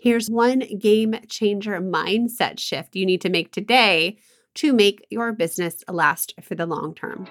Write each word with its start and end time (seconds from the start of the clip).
Here's 0.00 0.30
one 0.30 0.60
game 0.78 1.16
changer 1.28 1.80
mindset 1.80 2.60
shift 2.60 2.94
you 2.94 3.04
need 3.04 3.20
to 3.22 3.28
make 3.28 3.50
today 3.50 4.18
to 4.54 4.72
make 4.72 5.04
your 5.10 5.32
business 5.32 5.82
last 5.88 6.34
for 6.40 6.54
the 6.54 6.66
long 6.66 6.94
term. 6.94 7.26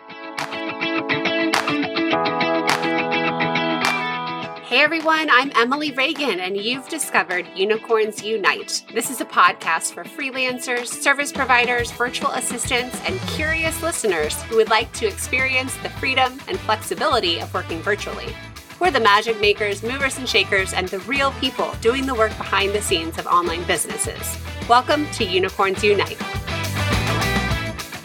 Hey 4.66 4.82
everyone, 4.82 5.30
I'm 5.30 5.54
Emily 5.56 5.92
Reagan, 5.92 6.42
and 6.42 6.58
you've 6.58 6.90
discovered 6.90 7.48
Unicorns 7.56 8.22
Unite. 8.22 8.84
This 8.94 9.10
is 9.10 9.22
a 9.22 9.26
podcast 9.26 9.94
for 9.94 10.04
freelancers, 10.04 10.88
service 10.88 11.32
providers, 11.32 11.90
virtual 11.92 12.32
assistants, 12.32 13.00
and 13.06 13.18
curious 13.30 13.82
listeners 13.82 14.44
who 14.44 14.58
would 14.58 14.70
like 14.70 14.92
to 14.92 15.08
experience 15.08 15.74
the 15.84 15.90
freedom 15.90 16.38
and 16.50 16.60
flexibility 16.60 17.40
of 17.40 17.54
working 17.54 17.80
virtually. 17.82 18.36
We're 18.80 18.92
the 18.92 19.00
magic 19.00 19.42
makers, 19.42 19.82
movers 19.82 20.20
and 20.20 20.30
shakers, 20.30 20.72
and 20.72 20.88
the 20.88 21.00
real 21.00 21.32
people 21.42 21.72
doing 21.82 22.06
the 22.06 22.14
work 22.14 22.30
behind 22.38 22.74
the 22.74 22.82
scenes 22.82 23.18
of 23.18 23.26
online 23.26 23.64
businesses. 23.64 24.38
Welcome 24.70 25.10
to 25.14 25.26
Unicorns 25.26 25.84
Unite. 25.84 26.22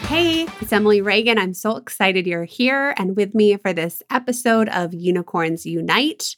Hey, 0.07 0.47
it's 0.61 0.73
Emily 0.73 0.99
Reagan. 0.99 1.37
I'm 1.37 1.53
so 1.53 1.75
excited 1.75 2.25
you're 2.25 2.45
here 2.45 2.95
and 2.97 3.15
with 3.15 3.35
me 3.35 3.55
for 3.57 3.71
this 3.71 4.01
episode 4.09 4.67
of 4.69 4.95
Unicorns 4.95 5.63
Unite. 5.63 6.37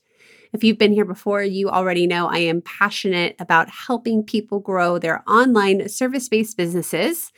If 0.52 0.66
you've 0.66 0.78
been 0.78 0.92
here 0.92 1.06
before, 1.06 1.42
you 1.42 1.70
already 1.70 2.06
know 2.06 2.28
I 2.28 2.40
am 2.40 2.62
passionate 2.62 3.38
about 3.40 3.70
helping 3.70 4.22
people 4.22 4.60
grow 4.60 5.00
their 5.00 5.24
online 5.30 5.88
service 5.88 6.28
based 6.28 6.58
businesses 6.58 7.32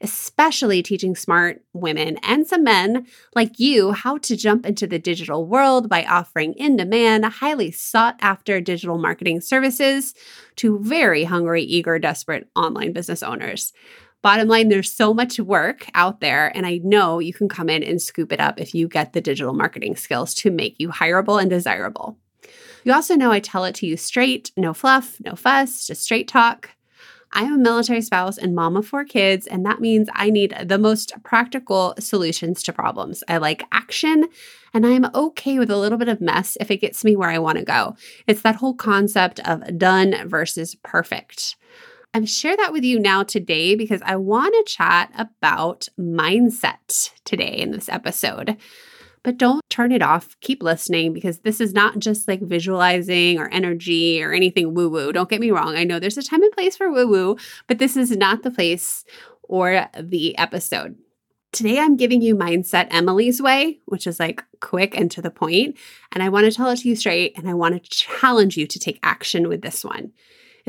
especially 0.00 0.82
teaching 0.82 1.14
smart 1.14 1.62
women 1.72 2.18
and 2.22 2.46
some 2.46 2.64
men 2.64 3.06
like 3.34 3.58
you 3.58 3.92
how 3.92 4.18
to 4.18 4.36
jump 4.36 4.64
into 4.64 4.86
the 4.86 4.98
digital 4.98 5.46
world 5.46 5.88
by 5.88 6.04
offering 6.04 6.54
in 6.54 6.76
demand, 6.76 7.24
highly 7.24 7.70
sought 7.70 8.16
after 8.20 8.60
digital 8.60 8.98
marketing 8.98 9.40
services 9.40 10.14
to 10.56 10.78
very 10.80 11.24
hungry, 11.24 11.62
eager, 11.62 11.98
desperate 11.98 12.48
online 12.56 12.92
business 12.92 13.22
owners. 13.22 13.72
Bottom 14.22 14.48
line, 14.48 14.68
there's 14.68 14.92
so 14.92 15.14
much 15.14 15.40
work 15.40 15.86
out 15.94 16.20
there, 16.20 16.54
and 16.54 16.66
I 16.66 16.80
know 16.84 17.20
you 17.20 17.32
can 17.32 17.48
come 17.48 17.70
in 17.70 17.82
and 17.82 18.02
scoop 18.02 18.32
it 18.32 18.40
up 18.40 18.60
if 18.60 18.74
you 18.74 18.86
get 18.86 19.14
the 19.14 19.22
digital 19.22 19.54
marketing 19.54 19.96
skills 19.96 20.34
to 20.34 20.50
make 20.50 20.76
you 20.78 20.90
hireable 20.90 21.40
and 21.40 21.48
desirable. 21.48 22.18
You 22.84 22.92
also 22.92 23.14
know 23.14 23.30
I 23.30 23.40
tell 23.40 23.64
it 23.64 23.74
to 23.76 23.86
you 23.86 23.96
straight, 23.96 24.52
no 24.56 24.74
fluff, 24.74 25.16
no 25.24 25.34
fuss, 25.36 25.86
just 25.86 26.02
straight 26.02 26.28
talk. 26.28 26.70
I 27.32 27.44
am 27.44 27.54
a 27.54 27.58
military 27.58 28.02
spouse 28.02 28.38
and 28.38 28.54
mom 28.54 28.76
of 28.76 28.86
four 28.86 29.04
kids, 29.04 29.46
and 29.46 29.64
that 29.64 29.80
means 29.80 30.08
I 30.14 30.30
need 30.30 30.54
the 30.64 30.78
most 30.78 31.12
practical 31.22 31.94
solutions 31.98 32.62
to 32.64 32.72
problems. 32.72 33.22
I 33.28 33.36
like 33.36 33.62
action, 33.70 34.28
and 34.74 34.84
I'm 34.84 35.06
okay 35.14 35.58
with 35.58 35.70
a 35.70 35.76
little 35.76 35.98
bit 35.98 36.08
of 36.08 36.20
mess 36.20 36.56
if 36.60 36.70
it 36.70 36.80
gets 36.80 37.04
me 37.04 37.14
where 37.14 37.30
I 37.30 37.38
want 37.38 37.58
to 37.58 37.64
go. 37.64 37.94
It's 38.26 38.42
that 38.42 38.56
whole 38.56 38.74
concept 38.74 39.38
of 39.40 39.78
done 39.78 40.28
versus 40.28 40.74
perfect. 40.74 41.56
I'm 42.12 42.26
share 42.26 42.56
that 42.56 42.72
with 42.72 42.82
you 42.82 42.98
now 42.98 43.22
today 43.22 43.76
because 43.76 44.02
I 44.04 44.16
want 44.16 44.52
to 44.54 44.72
chat 44.72 45.12
about 45.16 45.88
mindset 45.98 47.12
today 47.24 47.56
in 47.58 47.70
this 47.70 47.88
episode 47.88 48.56
but 49.22 49.38
don't 49.38 49.62
turn 49.68 49.92
it 49.92 50.02
off. 50.02 50.36
Keep 50.40 50.62
listening 50.62 51.12
because 51.12 51.40
this 51.40 51.60
is 51.60 51.72
not 51.72 51.98
just 51.98 52.28
like 52.28 52.40
visualizing 52.40 53.38
or 53.38 53.48
energy 53.48 54.22
or 54.22 54.32
anything 54.32 54.74
woo 54.74 54.88
woo. 54.88 55.12
Don't 55.12 55.28
get 55.28 55.40
me 55.40 55.50
wrong. 55.50 55.76
I 55.76 55.84
know 55.84 55.98
there's 55.98 56.18
a 56.18 56.22
time 56.22 56.42
and 56.42 56.52
place 56.52 56.76
for 56.76 56.90
woo 56.90 57.08
woo, 57.08 57.36
but 57.66 57.78
this 57.78 57.96
is 57.96 58.16
not 58.16 58.42
the 58.42 58.50
place 58.50 59.04
or 59.42 59.88
the 59.98 60.36
episode. 60.38 60.96
Today, 61.52 61.80
I'm 61.80 61.96
giving 61.96 62.22
you 62.22 62.36
Mindset 62.36 62.86
Emily's 62.92 63.42
Way, 63.42 63.80
which 63.86 64.06
is 64.06 64.20
like 64.20 64.44
quick 64.60 64.96
and 64.96 65.10
to 65.10 65.20
the 65.20 65.32
point. 65.32 65.76
And 66.12 66.22
I 66.22 66.28
want 66.28 66.46
to 66.46 66.52
tell 66.52 66.70
it 66.70 66.76
to 66.78 66.88
you 66.88 66.94
straight 66.94 67.36
and 67.36 67.48
I 67.48 67.54
want 67.54 67.74
to 67.74 67.90
challenge 67.90 68.56
you 68.56 68.68
to 68.68 68.78
take 68.78 69.00
action 69.02 69.48
with 69.48 69.62
this 69.62 69.84
one. 69.84 70.12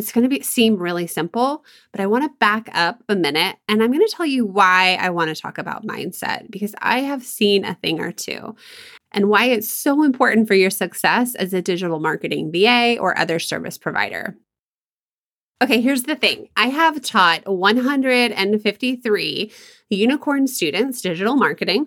It's 0.02 0.12
going 0.12 0.24
to 0.24 0.30
be 0.30 0.42
seem 0.42 0.78
really 0.78 1.06
simple, 1.06 1.64
but 1.92 2.02
I 2.02 2.08
want 2.08 2.24
to 2.24 2.32
back 2.40 2.68
up 2.74 3.04
a 3.08 3.16
minute 3.16 3.58
and 3.68 3.84
I'm 3.84 3.92
going 3.92 4.04
to 4.04 4.12
tell 4.12 4.26
you 4.26 4.48
why 4.48 4.98
I 5.00 5.12
want 5.12 5.30
to 5.30 5.40
talk 5.40 5.60
about 5.60 5.86
mindset 5.86 6.50
because 6.50 6.74
I 6.80 7.02
have 7.02 7.24
seen 7.24 7.66
a 7.66 7.76
thing 7.76 8.00
or 8.00 8.12
two 8.12 8.56
and 9.12 9.30
why 9.30 9.46
it's 9.46 9.72
so 9.72 10.02
important 10.02 10.48
for 10.48 10.56
your 10.56 10.72
success 10.72 11.36
as 11.36 11.54
a 11.54 11.62
digital 11.62 12.00
marketing 12.00 12.52
VA 12.52 12.98
or 13.00 13.16
other 13.16 13.38
service 13.38 13.78
provider. 13.78 14.36
Okay, 15.62 15.82
here's 15.82 16.02
the 16.04 16.16
thing. 16.16 16.48
I 16.58 16.70
have 16.70 17.04
taught 17.04 17.48
153 17.48 19.52
unicorn 19.92 20.48
students 20.48 21.02
digital 21.04 21.36
marketing 21.36 21.86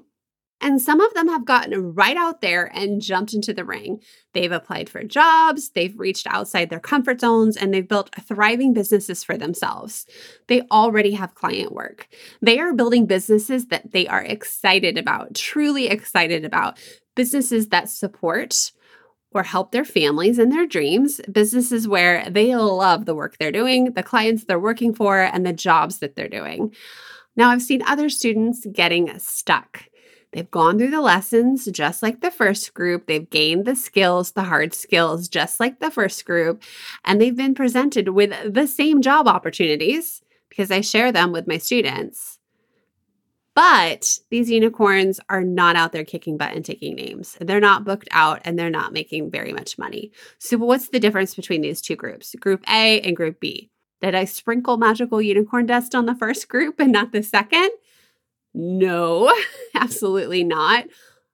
and 0.65 0.81
some 0.81 1.03
of 1.03 1.13
them 1.13 1.29
have 1.29 1.45
gotten 1.45 1.95
right 1.95 2.17
out 2.17 2.41
there 2.41 2.71
and 2.75 3.03
jumped 3.03 3.35
into 3.35 3.53
the 3.53 3.67
ring. 3.67 4.01
They've 4.33 4.51
applied 4.51 4.89
for 4.89 5.05
jobs, 5.05 5.69
they've 5.69 5.97
reached 5.97 6.27
outside 6.27 6.71
their 6.71 6.81
comfort 6.81 7.21
zones, 7.21 7.55
and 7.55 7.73
they've 7.73 7.87
built 7.87 8.11
thriving 8.27 8.73
businesses 8.73 9.23
for 9.23 9.37
themselves. 9.37 10.07
They 10.49 10.63
already 10.73 11.13
have 11.13 11.35
client 11.35 11.73
work. 11.73 12.09
They 12.41 12.59
are 12.59 12.73
building 12.73 13.05
businesses 13.05 13.67
that 13.67 13.93
they 13.93 14.07
are 14.07 14.23
excited 14.23 14.97
about, 14.97 15.35
truly 15.35 15.89
excited 15.89 16.47
about, 16.47 16.79
businesses 17.15 17.69
that 17.69 17.91
support 17.91 18.73
or 19.33 19.43
help 19.43 19.71
their 19.71 19.85
families 19.85 20.39
and 20.39 20.51
their 20.51 20.67
dreams, 20.67 21.21
businesses 21.31 21.87
where 21.87 22.31
they 22.31 22.57
love 22.57 23.05
the 23.05 23.15
work 23.15 23.37
they're 23.37 23.53
doing, 23.53 23.93
the 23.93 24.03
clients 24.03 24.45
they're 24.45 24.59
working 24.59 24.95
for, 24.95 25.21
and 25.21 25.45
the 25.45 25.53
jobs 25.53 25.99
that 25.99 26.17
they're 26.17 26.27
doing. 26.27 26.75
Now, 27.37 27.51
I've 27.51 27.61
seen 27.61 27.83
other 27.83 28.09
students 28.09 28.65
getting 28.73 29.19
stuck 29.19 29.89
They've 30.35 30.51
gone 30.51 30.79
through 30.79 30.91
the 30.91 31.01
lessons 31.01 31.67
just 31.67 32.03
like 32.03 32.21
the 32.21 32.31
first 32.31 32.75
group. 32.75 33.07
They've 33.07 33.31
gained 33.31 33.67
the 33.67 33.77
skills, 33.77 34.33
the 34.33 34.43
hard 34.43 34.75
skills, 34.75 35.29
just 35.29 35.61
like 35.61 35.79
the 35.79 35.93
first 35.93 36.25
group. 36.25 36.61
And 37.05 37.21
they've 37.21 37.37
been 37.37 37.55
presented 37.55 38.09
with 38.09 38.53
the 38.53 38.67
same 38.67 39.01
job 39.01 39.29
opportunities 39.29 40.23
because 40.49 40.73
I 40.73 40.81
share 40.81 41.13
them 41.13 41.31
with 41.31 41.47
my 41.47 41.59
students. 41.59 42.41
But 43.55 44.19
these 44.31 44.51
unicorns 44.51 45.21
are 45.29 45.45
not 45.45 45.77
out 45.77 45.93
there 45.93 46.05
kicking 46.05 46.37
butt 46.37 46.57
and 46.57 46.65
taking 46.65 46.97
names. 46.97 47.37
They're 47.41 47.61
not 47.61 47.85
booked 47.85 48.09
out 48.11 48.41
and 48.45 48.59
they're 48.59 48.71
not 48.71 48.93
making 48.93 49.31
very 49.31 49.53
much 49.53 49.79
money. 49.79 50.11
So, 50.41 50.57
what's 50.59 50.89
the 50.89 50.99
difference 50.99 51.37
between 51.37 51.61
these 51.61 51.81
two 51.81 51.95
groups, 51.95 52.35
Group 52.35 52.65
A 52.69 53.01
and 53.03 53.15
Group 53.15 53.39
B? 53.39 53.71
Did 54.03 54.17
I 54.17 54.25
sprinkle 54.25 54.79
magical 54.79 55.23
unicorn 55.23 55.67
dust 55.67 55.95
on 55.95 56.07
the 56.07 56.17
first 56.17 56.49
group 56.49 56.81
and 56.81 56.91
not 56.91 57.13
the 57.13 57.23
second? 57.23 57.71
No, 58.55 59.33
absolutely 59.75 60.45
not. 60.45 60.87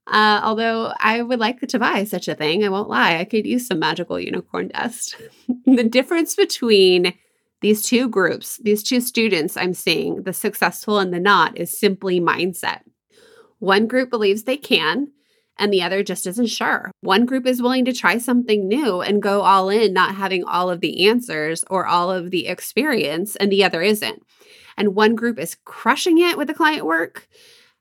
Uh, 0.06 0.40
although 0.42 0.92
I 0.98 1.22
would 1.22 1.38
like 1.38 1.60
to 1.60 1.78
buy 1.78 2.04
such 2.04 2.26
a 2.26 2.34
thing, 2.34 2.64
I 2.64 2.68
won't 2.68 2.88
lie, 2.88 3.18
I 3.18 3.24
could 3.24 3.46
use 3.46 3.66
some 3.66 3.78
magical 3.78 4.18
unicorn 4.18 4.68
dust. 4.68 5.16
the 5.66 5.84
difference 5.84 6.34
between 6.34 7.14
these 7.60 7.82
two 7.82 8.08
groups, 8.08 8.58
these 8.64 8.82
two 8.82 9.00
students 9.00 9.56
I'm 9.56 9.74
seeing, 9.74 10.22
the 10.22 10.32
successful 10.32 10.98
and 10.98 11.12
the 11.12 11.20
not, 11.20 11.56
is 11.58 11.78
simply 11.78 12.20
mindset. 12.20 12.80
One 13.58 13.86
group 13.86 14.10
believes 14.10 14.44
they 14.44 14.56
can, 14.56 15.12
and 15.58 15.70
the 15.70 15.82
other 15.82 16.02
just 16.02 16.26
isn't 16.26 16.46
sure. 16.46 16.90
One 17.02 17.26
group 17.26 17.46
is 17.46 17.60
willing 17.60 17.84
to 17.84 17.92
try 17.92 18.16
something 18.16 18.66
new 18.66 19.02
and 19.02 19.22
go 19.22 19.42
all 19.42 19.68
in, 19.68 19.92
not 19.92 20.14
having 20.14 20.42
all 20.44 20.70
of 20.70 20.80
the 20.80 21.06
answers 21.06 21.62
or 21.68 21.86
all 21.86 22.10
of 22.10 22.30
the 22.30 22.48
experience, 22.48 23.36
and 23.36 23.52
the 23.52 23.62
other 23.62 23.82
isn't 23.82 24.22
and 24.80 24.94
one 24.94 25.14
group 25.14 25.38
is 25.38 25.58
crushing 25.66 26.16
it 26.16 26.38
with 26.38 26.48
the 26.48 26.54
client 26.54 26.86
work 26.86 27.28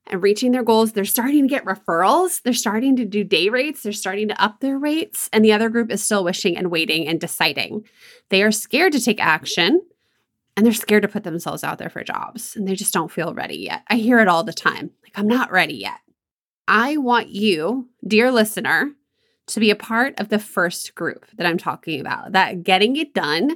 and 0.08 0.22
reaching 0.22 0.52
their 0.52 0.64
goals. 0.64 0.92
They're 0.92 1.06
starting 1.06 1.48
to 1.48 1.50
get 1.50 1.64
referrals. 1.64 2.42
They're 2.42 2.54
starting 2.54 2.98
to 2.98 3.06
do 3.06 3.24
day 3.24 3.48
rates. 3.48 3.84
They're 3.84 3.94
starting 3.94 4.28
to 4.28 4.44
up 4.44 4.60
their 4.60 4.78
rates. 4.78 5.30
And 5.32 5.46
the 5.46 5.54
other 5.54 5.70
group 5.70 5.92
is 5.92 6.04
still 6.04 6.26
wishing 6.26 6.58
and 6.58 6.70
waiting 6.70 7.08
and 7.08 7.18
deciding. 7.18 7.86
They 8.28 8.44
are 8.44 8.52
scared 8.52 8.92
to 8.94 9.02
take 9.02 9.24
action 9.24 9.82
and 10.58 10.66
they're 10.66 10.74
scared 10.74 11.04
to 11.04 11.08
put 11.08 11.24
themselves 11.24 11.64
out 11.64 11.78
there 11.78 11.90
for 11.90 12.04
jobs 12.04 12.58
and 12.58 12.68
they 12.68 12.76
just 12.76 12.94
don't 12.94 13.12
feel 13.12 13.34
ready 13.34 13.60
yet. 13.60 13.84
I 13.88 13.96
hear 13.96 14.20
it 14.20 14.28
all 14.28 14.44
the 14.44 14.52
time 14.52 14.92
like, 15.04 15.18
I'm 15.18 15.28
not 15.28 15.52
ready 15.52 15.76
yet. 15.76 16.00
I 16.68 16.98
want 16.98 17.30
you, 17.30 17.88
dear 18.06 18.30
listener, 18.30 18.92
to 19.48 19.60
be 19.62 19.72
a 19.72 19.76
part 19.76 20.20
of 20.20 20.28
the 20.28 20.38
first 20.38 20.96
group 20.96 21.26
that 21.38 21.48
I'm 21.48 21.58
talking 21.58 22.02
about 22.02 22.34
that 22.34 22.64
getting 22.64 22.98
it 22.98 23.14
done, 23.14 23.56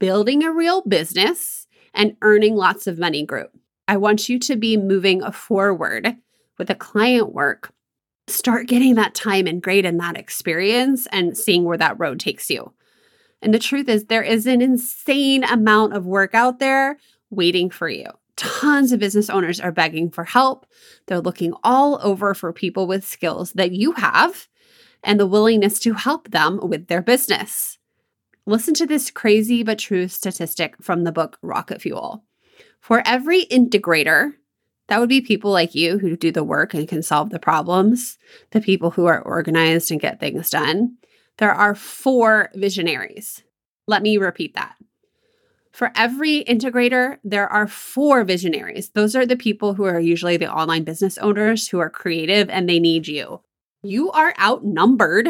building 0.00 0.42
a 0.42 0.52
real 0.52 0.82
business 0.82 1.68
and 1.94 2.16
earning 2.22 2.56
lots 2.56 2.86
of 2.86 2.98
money 2.98 3.24
group. 3.24 3.50
I 3.88 3.96
want 3.96 4.28
you 4.28 4.38
to 4.40 4.56
be 4.56 4.76
moving 4.76 5.20
forward 5.32 6.16
with 6.58 6.68
the 6.68 6.74
client 6.74 7.32
work. 7.32 7.72
Start 8.28 8.68
getting 8.68 8.94
that 8.94 9.14
time 9.14 9.46
and 9.46 9.62
grade 9.62 9.84
in 9.84 9.96
that 9.96 10.16
experience 10.16 11.08
and 11.10 11.36
seeing 11.36 11.64
where 11.64 11.78
that 11.78 11.98
road 11.98 12.20
takes 12.20 12.48
you. 12.48 12.72
And 13.42 13.52
the 13.52 13.58
truth 13.58 13.88
is, 13.88 14.04
there 14.04 14.22
is 14.22 14.46
an 14.46 14.62
insane 14.62 15.42
amount 15.42 15.94
of 15.94 16.06
work 16.06 16.34
out 16.34 16.58
there 16.58 16.98
waiting 17.30 17.70
for 17.70 17.88
you. 17.88 18.06
Tons 18.36 18.92
of 18.92 19.00
business 19.00 19.28
owners 19.28 19.60
are 19.60 19.72
begging 19.72 20.10
for 20.10 20.24
help. 20.24 20.66
They're 21.06 21.20
looking 21.20 21.52
all 21.64 21.98
over 22.02 22.34
for 22.34 22.52
people 22.52 22.86
with 22.86 23.04
skills 23.04 23.52
that 23.54 23.72
you 23.72 23.92
have 23.92 24.46
and 25.02 25.18
the 25.18 25.26
willingness 25.26 25.78
to 25.80 25.94
help 25.94 26.30
them 26.30 26.60
with 26.62 26.86
their 26.86 27.02
business. 27.02 27.78
Listen 28.46 28.74
to 28.74 28.86
this 28.86 29.10
crazy 29.10 29.62
but 29.62 29.78
true 29.78 30.08
statistic 30.08 30.74
from 30.82 31.04
the 31.04 31.12
book 31.12 31.38
Rocket 31.42 31.82
Fuel. 31.82 32.24
For 32.80 33.02
every 33.06 33.44
integrator, 33.46 34.32
that 34.88 34.98
would 34.98 35.08
be 35.08 35.20
people 35.20 35.52
like 35.52 35.74
you 35.74 35.98
who 35.98 36.16
do 36.16 36.32
the 36.32 36.42
work 36.42 36.74
and 36.74 36.88
can 36.88 37.02
solve 37.02 37.30
the 37.30 37.38
problems, 37.38 38.18
the 38.50 38.60
people 38.60 38.90
who 38.90 39.06
are 39.06 39.22
organized 39.22 39.90
and 39.90 40.00
get 40.00 40.18
things 40.18 40.50
done. 40.50 40.96
There 41.38 41.52
are 41.52 41.74
four 41.74 42.50
visionaries. 42.54 43.42
Let 43.86 44.02
me 44.02 44.16
repeat 44.16 44.54
that. 44.54 44.74
For 45.70 45.92
every 45.94 46.42
integrator, 46.44 47.18
there 47.22 47.46
are 47.48 47.68
four 47.68 48.24
visionaries. 48.24 48.90
Those 48.90 49.14
are 49.14 49.24
the 49.24 49.36
people 49.36 49.74
who 49.74 49.84
are 49.84 50.00
usually 50.00 50.36
the 50.36 50.52
online 50.52 50.82
business 50.82 51.16
owners 51.18 51.68
who 51.68 51.78
are 51.78 51.90
creative 51.90 52.50
and 52.50 52.68
they 52.68 52.80
need 52.80 53.06
you. 53.06 53.40
You 53.82 54.10
are 54.10 54.34
outnumbered. 54.40 55.28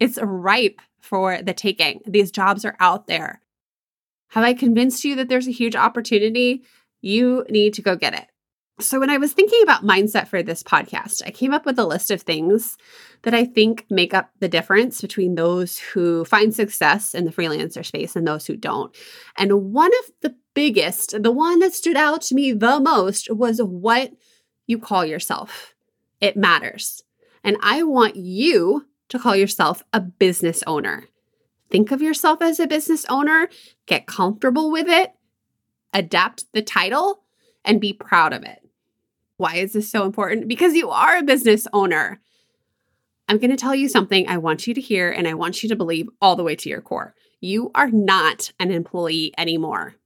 It's 0.00 0.18
ripe 0.20 0.80
for 1.06 1.40
the 1.42 1.54
taking. 1.54 2.00
These 2.06 2.30
jobs 2.30 2.64
are 2.64 2.76
out 2.80 3.06
there. 3.06 3.40
Have 4.28 4.44
I 4.44 4.54
convinced 4.54 5.04
you 5.04 5.14
that 5.16 5.28
there's 5.28 5.48
a 5.48 5.52
huge 5.52 5.76
opportunity? 5.76 6.64
You 7.00 7.46
need 7.48 7.74
to 7.74 7.82
go 7.82 7.96
get 7.96 8.14
it. 8.14 8.26
So, 8.78 9.00
when 9.00 9.08
I 9.08 9.16
was 9.16 9.32
thinking 9.32 9.62
about 9.62 9.86
mindset 9.86 10.28
for 10.28 10.42
this 10.42 10.62
podcast, 10.62 11.22
I 11.24 11.30
came 11.30 11.54
up 11.54 11.64
with 11.64 11.78
a 11.78 11.86
list 11.86 12.10
of 12.10 12.20
things 12.20 12.76
that 13.22 13.32
I 13.32 13.46
think 13.46 13.86
make 13.88 14.12
up 14.12 14.30
the 14.40 14.48
difference 14.48 15.00
between 15.00 15.34
those 15.34 15.78
who 15.78 16.26
find 16.26 16.54
success 16.54 17.14
in 17.14 17.24
the 17.24 17.32
freelancer 17.32 17.86
space 17.86 18.16
and 18.16 18.26
those 18.26 18.46
who 18.46 18.54
don't. 18.54 18.94
And 19.38 19.72
one 19.72 19.92
of 20.04 20.12
the 20.20 20.34
biggest, 20.52 21.22
the 21.22 21.32
one 21.32 21.60
that 21.60 21.72
stood 21.72 21.96
out 21.96 22.20
to 22.22 22.34
me 22.34 22.52
the 22.52 22.78
most, 22.78 23.30
was 23.30 23.62
what 23.62 24.10
you 24.66 24.78
call 24.78 25.06
yourself. 25.06 25.74
It 26.20 26.36
matters. 26.36 27.02
And 27.42 27.56
I 27.62 27.82
want 27.82 28.16
you 28.16 28.84
to 29.08 29.18
call 29.18 29.36
yourself 29.36 29.82
a 29.92 30.00
business 30.00 30.62
owner. 30.66 31.04
Think 31.70 31.90
of 31.90 32.02
yourself 32.02 32.42
as 32.42 32.60
a 32.60 32.66
business 32.66 33.04
owner, 33.08 33.48
get 33.86 34.06
comfortable 34.06 34.70
with 34.70 34.88
it, 34.88 35.12
adapt 35.92 36.44
the 36.52 36.62
title, 36.62 37.22
and 37.64 37.80
be 37.80 37.92
proud 37.92 38.32
of 38.32 38.44
it. 38.44 38.60
Why 39.36 39.56
is 39.56 39.72
this 39.72 39.90
so 39.90 40.04
important? 40.04 40.48
Because 40.48 40.74
you 40.74 40.90
are 40.90 41.16
a 41.16 41.22
business 41.22 41.66
owner. 41.72 42.20
I'm 43.28 43.38
going 43.38 43.50
to 43.50 43.56
tell 43.56 43.74
you 43.74 43.88
something 43.88 44.28
I 44.28 44.38
want 44.38 44.66
you 44.66 44.74
to 44.74 44.80
hear 44.80 45.10
and 45.10 45.26
I 45.26 45.34
want 45.34 45.62
you 45.62 45.68
to 45.68 45.76
believe 45.76 46.08
all 46.20 46.36
the 46.36 46.44
way 46.44 46.54
to 46.56 46.68
your 46.68 46.80
core. 46.80 47.14
You 47.40 47.70
are 47.74 47.90
not 47.90 48.52
an 48.58 48.70
employee 48.70 49.34
anymore. 49.36 49.96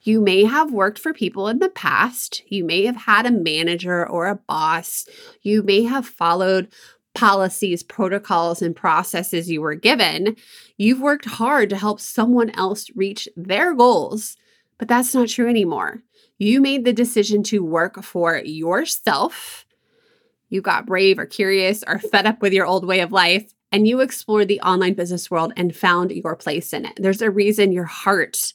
You 0.00 0.20
may 0.20 0.44
have 0.44 0.72
worked 0.72 0.98
for 0.98 1.12
people 1.12 1.46
in 1.46 1.60
the 1.60 1.68
past. 1.68 2.42
You 2.48 2.64
may 2.64 2.86
have 2.86 2.96
had 2.96 3.26
a 3.26 3.30
manager 3.30 4.08
or 4.08 4.26
a 4.26 4.34
boss. 4.34 5.06
You 5.42 5.62
may 5.62 5.84
have 5.84 6.06
followed 6.06 6.72
policies, 7.14 7.82
protocols, 7.82 8.62
and 8.62 8.74
processes 8.74 9.50
you 9.50 9.60
were 9.60 9.74
given. 9.74 10.36
You've 10.76 11.00
worked 11.00 11.26
hard 11.26 11.70
to 11.70 11.76
help 11.76 12.00
someone 12.00 12.50
else 12.50 12.90
reach 12.94 13.28
their 13.36 13.74
goals, 13.74 14.36
but 14.78 14.88
that's 14.88 15.14
not 15.14 15.28
true 15.28 15.48
anymore. 15.48 16.02
You 16.38 16.60
made 16.60 16.84
the 16.84 16.92
decision 16.92 17.42
to 17.44 17.62
work 17.62 18.02
for 18.02 18.38
yourself. 18.38 19.66
You 20.48 20.60
got 20.60 20.86
brave 20.86 21.18
or 21.18 21.26
curious 21.26 21.84
or 21.86 21.98
fed 21.98 22.26
up 22.26 22.42
with 22.42 22.52
your 22.52 22.66
old 22.66 22.86
way 22.86 23.00
of 23.00 23.12
life, 23.12 23.52
and 23.70 23.86
you 23.86 24.00
explored 24.00 24.48
the 24.48 24.60
online 24.60 24.94
business 24.94 25.30
world 25.30 25.52
and 25.56 25.74
found 25.74 26.10
your 26.10 26.36
place 26.36 26.72
in 26.72 26.84
it. 26.84 26.94
There's 26.96 27.22
a 27.22 27.30
reason 27.30 27.72
your 27.72 27.84
heart 27.84 28.52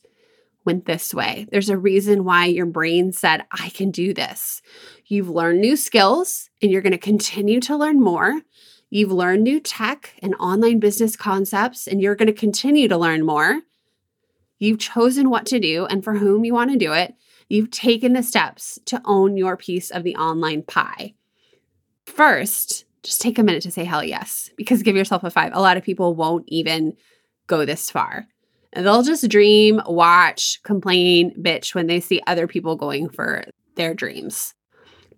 went 0.67 0.85
this 0.85 1.13
way. 1.13 1.47
There's 1.51 1.69
a 1.69 1.77
reason 1.77 2.23
why 2.23 2.45
your 2.45 2.67
brain 2.67 3.11
said, 3.11 3.45
I 3.51 3.69
can 3.69 3.89
do 3.89 4.13
this. 4.13 4.61
You've 5.07 5.29
learned 5.29 5.61
new 5.61 5.75
skills 5.75 6.51
and 6.61 6.71
you're 6.71 6.83
going 6.83 6.91
to 6.91 6.99
continue 6.99 7.59
to 7.61 7.75
learn 7.75 7.99
more. 7.99 8.41
You've 8.89 9.11
learned 9.11 9.43
new 9.43 9.59
tech 9.59 10.13
and 10.21 10.35
online 10.35 10.79
business 10.79 11.15
concepts, 11.15 11.87
and 11.87 12.01
you're 12.01 12.15
going 12.15 12.27
to 12.27 12.33
continue 12.33 12.87
to 12.87 12.97
learn 12.97 13.25
more. 13.25 13.61
You've 14.59 14.79
chosen 14.79 15.29
what 15.29 15.45
to 15.47 15.59
do 15.59 15.85
and 15.85 16.03
for 16.03 16.15
whom 16.15 16.45
you 16.45 16.53
want 16.53 16.71
to 16.71 16.77
do 16.77 16.93
it. 16.93 17.13
You've 17.49 17.71
taken 17.71 18.13
the 18.13 18.23
steps 18.23 18.79
to 18.85 19.01
own 19.03 19.35
your 19.35 19.57
piece 19.57 19.89
of 19.89 20.03
the 20.03 20.15
online 20.15 20.63
pie. 20.63 21.15
First, 22.05 22.85
just 23.03 23.21
take 23.21 23.37
a 23.37 23.43
minute 23.43 23.63
to 23.63 23.71
say 23.71 23.83
hell 23.83 24.03
yes, 24.03 24.49
because 24.55 24.83
give 24.83 24.95
yourself 24.95 25.23
a 25.23 25.29
five. 25.29 25.51
A 25.53 25.61
lot 25.61 25.77
of 25.77 25.83
people 25.83 26.15
won't 26.15 26.45
even 26.47 26.95
go 27.47 27.65
this 27.65 27.89
far. 27.91 28.27
They'll 28.83 29.03
just 29.03 29.27
dream, 29.29 29.81
watch, 29.87 30.61
complain, 30.63 31.33
bitch 31.41 31.73
when 31.73 31.87
they 31.87 31.99
see 31.99 32.21
other 32.27 32.47
people 32.47 32.75
going 32.75 33.09
for 33.09 33.43
their 33.75 33.93
dreams. 33.93 34.53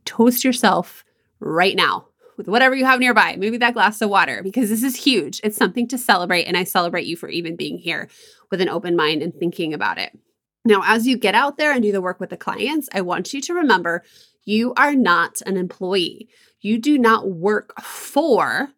Toast 0.06 0.44
yourself 0.44 1.04
right 1.40 1.76
now 1.76 2.08
with 2.38 2.48
whatever 2.48 2.74
you 2.74 2.86
have 2.86 3.00
nearby, 3.00 3.36
maybe 3.38 3.58
that 3.58 3.74
glass 3.74 4.02
of 4.02 4.10
water, 4.10 4.42
because 4.42 4.70
this 4.70 4.82
is 4.82 4.96
huge. 4.96 5.42
It's 5.44 5.58
something 5.58 5.88
to 5.90 5.98
celebrate. 5.98 6.46
And 6.46 6.56
I 6.56 6.64
celebrate 6.64 7.06
you 7.06 7.18
for 7.18 7.28
even 7.28 7.58
being 7.58 7.78
here 7.78 8.10
with 8.50 8.62
an 8.62 8.70
open 8.70 8.96
mind 8.96 9.22
and 9.22 9.36
thinking 9.36 9.74
about 9.74 9.98
it. 9.98 10.18
Now, 10.64 10.82
as 10.86 11.06
you 11.06 11.18
get 11.18 11.36
out 11.36 11.58
there 11.58 11.74
and 11.74 11.84
do 11.84 11.92
the 11.92 12.02
work 12.02 12.20
with 12.20 12.30
the 12.30 12.38
clients, 12.38 12.88
I 12.94 13.02
want 13.02 13.34
you 13.34 13.42
to 13.42 13.54
remember 13.54 14.04
you 14.46 14.74
are 14.76 14.96
not 14.96 15.42
an 15.46 15.58
employee. 15.58 16.30
You 16.62 16.80
do 16.80 16.98
not 16.98 17.30
work 17.30 17.80
for 17.82 18.70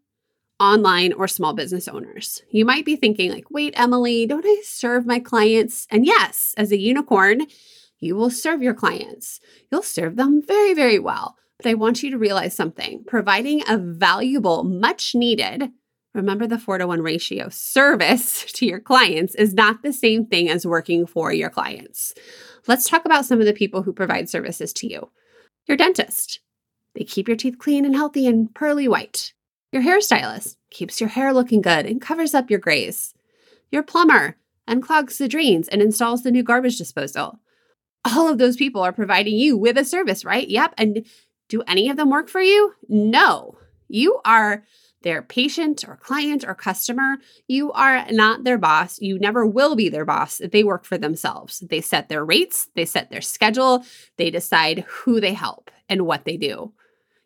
online 0.62 1.12
or 1.13 1.28
small 1.28 1.54
business 1.54 1.88
owners. 1.88 2.42
You 2.52 2.63
might 2.66 2.86
be 2.86 2.96
thinking, 2.96 3.31
like, 3.31 3.50
wait, 3.50 3.74
Emily, 3.75 4.25
don't 4.25 4.46
I 4.46 4.62
serve 4.63 5.06
my 5.06 5.19
clients? 5.19 5.88
And 5.90 6.06
yes, 6.06 6.54
as 6.56 6.72
a 6.72 6.80
unicorn, 6.80 7.42
you 8.00 8.16
will 8.16 8.30
serve 8.30 8.62
your 8.62 8.74
clients. 8.74 9.40
You'll 9.72 9.81
serve 9.81 10.16
them 10.16 10.42
very, 10.46 10.74
very 10.74 11.00
well. 11.00 11.36
But 11.58 11.69
I 11.69 11.74
want 11.74 12.04
you 12.04 12.12
to 12.12 12.18
realize 12.18 12.56
something 12.56 13.04
providing 13.06 13.62
a 13.68 13.78
valuable, 13.78 14.63
much 14.63 15.13
needed, 15.16 15.72
Remember 16.13 16.46
the 16.46 16.60
four 16.60 16.78
to 16.78 16.88
one 16.88 17.02
ratio. 17.02 17.50
Service 17.50 18.44
to 18.54 18.66
your 18.66 18.80
clients 18.80 19.36
is 19.36 19.54
not 19.54 19.81
the 19.81 19.94
same 19.94 20.25
thing 20.25 20.50
as 20.50 20.66
working 20.66 21.06
for 21.06 21.31
your 21.31 21.50
clients. 21.50 22.14
Let's 22.68 22.90
talk 22.90 23.06
about 23.06 23.25
some 23.25 23.40
of 23.40 23.46
the 23.46 23.54
people 23.54 23.84
who 23.84 23.94
provide 23.94 24.30
services 24.30 24.74
to 24.74 24.88
you. 24.88 25.10
Your 25.68 25.78
dentist, 25.78 26.40
they 26.96 27.04
keep 27.04 27.28
your 27.28 27.38
teeth 27.38 27.57
clean 27.57 27.86
and 27.86 27.96
healthy 27.96 28.28
and 28.28 28.54
pearly 28.54 28.88
white. 28.88 29.34
Your 29.71 29.83
hairstylist 29.83 30.57
keeps 30.69 31.00
your 31.00 31.09
hair 31.09 31.33
looking 31.33 31.62
good 31.62 31.85
and 31.85 32.01
covers 32.01 32.33
up 32.33 32.50
your 32.50 32.59
grays. 32.59 33.13
Your 33.71 33.83
plumber 33.83 34.35
unclogs 34.68 35.18
the 35.18 35.29
drains 35.29 35.69
and 35.69 35.81
installs 35.81 36.23
the 36.23 36.31
new 36.31 36.44
garbage 36.44 36.77
disposal. 36.77 37.39
All 38.03 38.27
of 38.27 38.38
those 38.38 38.57
people 38.57 38.81
are 38.81 38.91
providing 38.91 39.35
you 39.35 39.56
with 39.57 39.77
a 39.77 39.85
service, 39.85 40.25
right? 40.25 40.47
Yep. 40.47 40.73
And 40.77 41.06
do 41.47 41.62
any 41.68 41.89
of 41.89 41.95
them 41.95 42.09
work 42.09 42.27
for 42.27 42.41
you? 42.41 42.73
No. 42.89 43.57
You 43.88 44.19
are 44.25 44.63
their 45.03 45.21
patient 45.21 45.85
or 45.88 45.95
client 45.95 46.44
or 46.45 46.53
customer. 46.53 47.18
You 47.47 47.71
are 47.71 48.06
not 48.12 48.44
their 48.44 48.57
boss. 48.57 49.00
You 49.00 49.19
never 49.19 49.45
will 49.45 49.75
be 49.75 49.89
their 49.89 50.06
boss. 50.06 50.41
They 50.51 50.63
work 50.63 50.85
for 50.85 50.97
themselves. 50.97 51.59
They 51.59 51.81
set 51.81 52.09
their 52.09 52.25
rates, 52.25 52.68
they 52.75 52.85
set 52.85 53.09
their 53.09 53.21
schedule, 53.21 53.83
they 54.18 54.29
decide 54.29 54.85
who 54.88 55.19
they 55.19 55.33
help 55.33 55.71
and 55.89 56.06
what 56.06 56.25
they 56.25 56.38
do. 56.38 56.73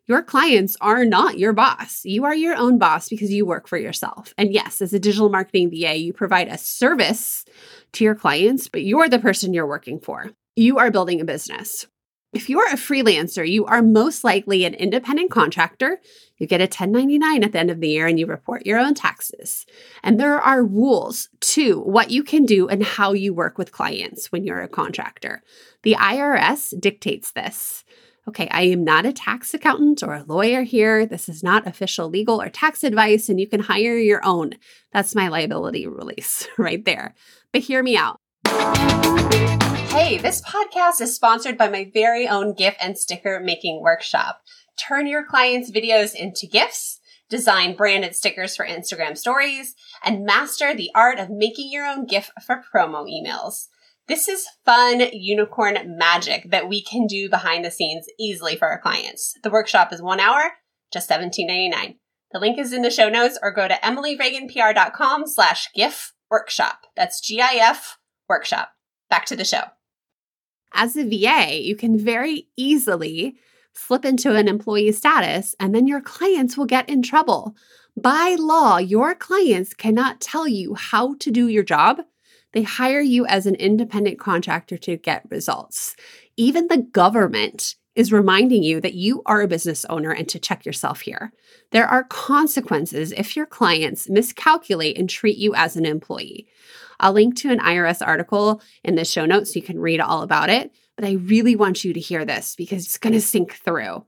Your 0.08 0.22
clients 0.22 0.76
are 0.80 1.04
not 1.04 1.38
your 1.38 1.52
boss. 1.52 2.04
You 2.04 2.24
are 2.24 2.34
your 2.34 2.56
own 2.56 2.78
boss 2.78 3.08
because 3.08 3.32
you 3.32 3.44
work 3.44 3.66
for 3.66 3.76
yourself. 3.76 4.32
And 4.38 4.52
yes, 4.52 4.80
as 4.80 4.92
a 4.92 5.00
digital 5.00 5.28
marketing 5.28 5.70
VA, 5.70 5.96
you 5.96 6.12
provide 6.12 6.46
a 6.46 6.58
service 6.58 7.44
to 7.92 8.04
your 8.04 8.14
clients, 8.14 8.68
but 8.68 8.84
you're 8.84 9.08
the 9.08 9.18
person 9.18 9.52
you're 9.52 9.66
working 9.66 9.98
for. 9.98 10.30
You 10.54 10.78
are 10.78 10.92
building 10.92 11.20
a 11.20 11.24
business. 11.24 11.86
If 12.32 12.50
you're 12.50 12.68
a 12.68 12.74
freelancer, 12.76 13.48
you 13.48 13.64
are 13.64 13.82
most 13.82 14.22
likely 14.22 14.64
an 14.64 14.74
independent 14.74 15.30
contractor. 15.30 16.00
You 16.36 16.46
get 16.46 16.60
a 16.60 16.64
1099 16.64 17.42
at 17.42 17.52
the 17.52 17.58
end 17.58 17.70
of 17.70 17.80
the 17.80 17.88
year 17.88 18.06
and 18.06 18.18
you 18.18 18.26
report 18.26 18.66
your 18.66 18.78
own 18.78 18.94
taxes. 18.94 19.64
And 20.02 20.20
there 20.20 20.38
are 20.38 20.62
rules 20.62 21.30
to 21.40 21.80
what 21.80 22.10
you 22.10 22.22
can 22.22 22.44
do 22.44 22.68
and 22.68 22.84
how 22.84 23.12
you 23.12 23.32
work 23.32 23.58
with 23.58 23.72
clients 23.72 24.30
when 24.30 24.44
you're 24.44 24.60
a 24.60 24.68
contractor. 24.68 25.42
The 25.82 25.94
IRS 25.94 26.78
dictates 26.78 27.32
this. 27.32 27.84
Okay, 28.28 28.48
I 28.50 28.62
am 28.62 28.82
not 28.82 29.06
a 29.06 29.12
tax 29.12 29.54
accountant 29.54 30.02
or 30.02 30.14
a 30.14 30.24
lawyer 30.24 30.62
here. 30.62 31.06
This 31.06 31.28
is 31.28 31.44
not 31.44 31.64
official 31.64 32.08
legal 32.08 32.42
or 32.42 32.48
tax 32.48 32.82
advice, 32.82 33.28
and 33.28 33.38
you 33.38 33.46
can 33.46 33.60
hire 33.60 33.96
your 33.96 34.20
own. 34.24 34.54
That's 34.92 35.14
my 35.14 35.28
liability 35.28 35.86
release 35.86 36.48
right 36.58 36.84
there. 36.84 37.14
But 37.52 37.62
hear 37.62 37.84
me 37.84 37.96
out. 37.96 38.20
Hey, 38.48 40.18
this 40.18 40.42
podcast 40.42 41.00
is 41.00 41.14
sponsored 41.14 41.56
by 41.56 41.68
my 41.68 41.88
very 41.94 42.26
own 42.26 42.54
GIF 42.54 42.74
and 42.80 42.98
sticker 42.98 43.38
making 43.38 43.80
workshop. 43.80 44.42
Turn 44.76 45.06
your 45.06 45.24
clients' 45.24 45.70
videos 45.70 46.12
into 46.12 46.48
GIFs, 46.48 46.98
design 47.30 47.76
branded 47.76 48.16
stickers 48.16 48.56
for 48.56 48.66
Instagram 48.66 49.16
stories, 49.16 49.76
and 50.04 50.26
master 50.26 50.74
the 50.74 50.90
art 50.96 51.20
of 51.20 51.30
making 51.30 51.70
your 51.70 51.86
own 51.86 52.06
GIF 52.06 52.32
for 52.44 52.62
promo 52.74 53.06
emails. 53.08 53.68
This 54.08 54.28
is 54.28 54.46
fun 54.64 55.02
unicorn 55.12 55.98
magic 55.98 56.50
that 56.50 56.68
we 56.68 56.82
can 56.82 57.06
do 57.06 57.28
behind 57.28 57.64
the 57.64 57.70
scenes 57.70 58.06
easily 58.18 58.56
for 58.56 58.68
our 58.68 58.80
clients. 58.80 59.34
The 59.42 59.50
workshop 59.50 59.92
is 59.92 60.00
one 60.00 60.20
hour, 60.20 60.52
just 60.92 61.10
$17.99. 61.10 61.96
The 62.32 62.38
link 62.38 62.58
is 62.58 62.72
in 62.72 62.82
the 62.82 62.90
show 62.90 63.08
notes 63.08 63.38
or 63.42 63.50
go 63.52 63.66
to 63.66 63.74
emilyreaganpr.com 63.74 65.26
slash 65.26 65.68
GIF 65.74 66.12
workshop. 66.30 66.86
That's 66.96 67.20
G-I-F 67.20 67.98
workshop. 68.28 68.70
Back 69.08 69.26
to 69.26 69.36
the 69.36 69.44
show 69.44 69.62
as 70.76 70.96
a 70.96 71.04
VA, 71.04 71.60
you 71.60 71.74
can 71.74 71.98
very 71.98 72.48
easily 72.56 73.36
slip 73.72 74.04
into 74.04 74.34
an 74.34 74.46
employee 74.46 74.92
status 74.92 75.54
and 75.58 75.74
then 75.74 75.86
your 75.86 76.00
clients 76.00 76.56
will 76.56 76.66
get 76.66 76.88
in 76.88 77.02
trouble. 77.02 77.56
By 77.96 78.36
law, 78.38 78.76
your 78.76 79.14
clients 79.14 79.74
cannot 79.74 80.20
tell 80.20 80.46
you 80.46 80.74
how 80.74 81.14
to 81.16 81.30
do 81.30 81.48
your 81.48 81.62
job. 81.62 82.02
They 82.56 82.62
hire 82.62 83.02
you 83.02 83.26
as 83.26 83.44
an 83.44 83.54
independent 83.56 84.18
contractor 84.18 84.78
to 84.78 84.96
get 84.96 85.30
results. 85.30 85.94
Even 86.38 86.68
the 86.68 86.78
government 86.78 87.74
is 87.94 88.14
reminding 88.14 88.62
you 88.62 88.80
that 88.80 88.94
you 88.94 89.20
are 89.26 89.42
a 89.42 89.46
business 89.46 89.84
owner 89.90 90.10
and 90.10 90.26
to 90.30 90.38
check 90.38 90.64
yourself 90.64 91.02
here. 91.02 91.34
There 91.72 91.86
are 91.86 92.04
consequences 92.04 93.12
if 93.12 93.36
your 93.36 93.44
clients 93.44 94.08
miscalculate 94.08 94.96
and 94.96 95.10
treat 95.10 95.36
you 95.36 95.54
as 95.54 95.76
an 95.76 95.84
employee. 95.84 96.46
I'll 96.98 97.12
link 97.12 97.36
to 97.40 97.50
an 97.50 97.58
IRS 97.58 98.00
article 98.00 98.62
in 98.82 98.94
the 98.94 99.04
show 99.04 99.26
notes 99.26 99.52
so 99.52 99.58
you 99.58 99.62
can 99.62 99.78
read 99.78 100.00
all 100.00 100.22
about 100.22 100.48
it. 100.48 100.72
But 100.96 101.04
I 101.04 101.12
really 101.12 101.56
want 101.56 101.84
you 101.84 101.92
to 101.92 102.00
hear 102.00 102.24
this 102.24 102.54
because 102.56 102.86
it's 102.86 102.96
going 102.96 103.12
to 103.12 103.20
sink 103.20 103.52
through. 103.52 104.06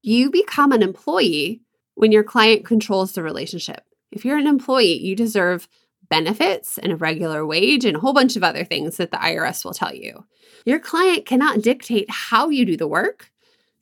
You 0.00 0.30
become 0.30 0.72
an 0.72 0.82
employee 0.82 1.60
when 1.96 2.12
your 2.12 2.24
client 2.24 2.64
controls 2.64 3.12
the 3.12 3.22
relationship. 3.22 3.84
If 4.10 4.24
you're 4.24 4.38
an 4.38 4.46
employee, 4.46 4.98
you 4.98 5.14
deserve 5.14 5.68
benefits 6.10 6.76
and 6.78 6.92
a 6.92 6.96
regular 6.96 7.46
wage 7.46 7.84
and 7.84 7.96
a 7.96 8.00
whole 8.00 8.12
bunch 8.12 8.36
of 8.36 8.44
other 8.44 8.64
things 8.64 8.96
that 8.96 9.10
the 9.10 9.16
IRS 9.16 9.64
will 9.64 9.72
tell 9.72 9.94
you. 9.94 10.26
Your 10.66 10.78
client 10.78 11.24
cannot 11.24 11.62
dictate 11.62 12.10
how 12.10 12.50
you 12.50 12.66
do 12.66 12.76
the 12.76 12.88
work, 12.88 13.30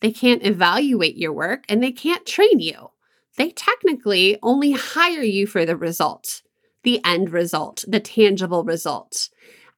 they 0.00 0.12
can't 0.12 0.46
evaluate 0.46 1.16
your 1.16 1.32
work, 1.32 1.64
and 1.68 1.82
they 1.82 1.90
can't 1.90 2.24
train 2.24 2.60
you. 2.60 2.90
They 3.36 3.50
technically 3.50 4.38
only 4.42 4.72
hire 4.72 5.22
you 5.22 5.46
for 5.46 5.64
the 5.64 5.76
result, 5.76 6.42
the 6.84 7.00
end 7.04 7.30
result, 7.30 7.84
the 7.88 8.00
tangible 8.00 8.64
result. 8.64 9.28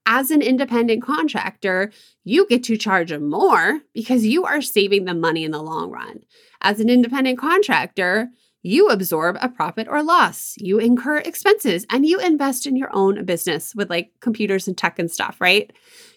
As 0.06 0.30
an 0.30 0.42
independent 0.42 1.02
contractor, 1.02 1.92
you 2.24 2.46
get 2.48 2.64
to 2.64 2.76
charge 2.76 3.10
them 3.10 3.28
more 3.28 3.80
because 3.94 4.26
you 4.26 4.44
are 4.44 4.62
saving 4.62 5.04
them 5.04 5.20
money 5.20 5.44
in 5.44 5.50
the 5.50 5.62
long 5.62 5.90
run. 5.90 6.20
As 6.62 6.80
an 6.80 6.88
independent 6.88 7.38
contractor, 7.38 8.28
you 8.62 8.88
absorb 8.88 9.38
a 9.40 9.48
profit 9.48 9.88
or 9.88 10.02
loss, 10.02 10.54
you 10.58 10.78
incur 10.78 11.18
expenses, 11.18 11.86
and 11.90 12.04
you 12.04 12.20
invest 12.20 12.66
in 12.66 12.76
your 12.76 12.90
own 12.92 13.24
business 13.24 13.74
with 13.74 13.88
like 13.88 14.10
computers 14.20 14.68
and 14.68 14.76
tech 14.76 14.98
and 14.98 15.10
stuff, 15.10 15.40
right? 15.40 15.72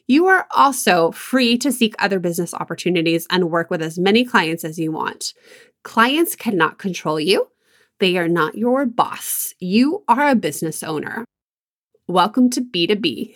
You 0.08 0.28
are 0.28 0.48
also 0.52 1.12
free 1.12 1.58
to 1.60 1.72
seek 1.72 1.96
other 2.00 2.20
business 2.20 2.54
opportunities 2.54 3.26
and 3.30 3.50
work 3.50 3.70
with 3.70 3.82
as 3.82 3.98
many 3.98 4.26
clients 4.26 4.66
as 4.66 4.78
you 4.78 4.92
want. 4.92 5.34
Clients 5.84 6.36
cannot 6.36 6.78
control 6.78 7.20
you. 7.20 7.48
They 8.00 8.18
are 8.18 8.28
not 8.28 8.58
your 8.58 8.86
boss. 8.86 9.54
You 9.60 10.04
are 10.10 10.28
a 10.28 10.36
business 10.36 10.84
owner. 10.84 11.24
Welcome 12.08 12.50
to 12.52 12.62
B2B 12.62 13.36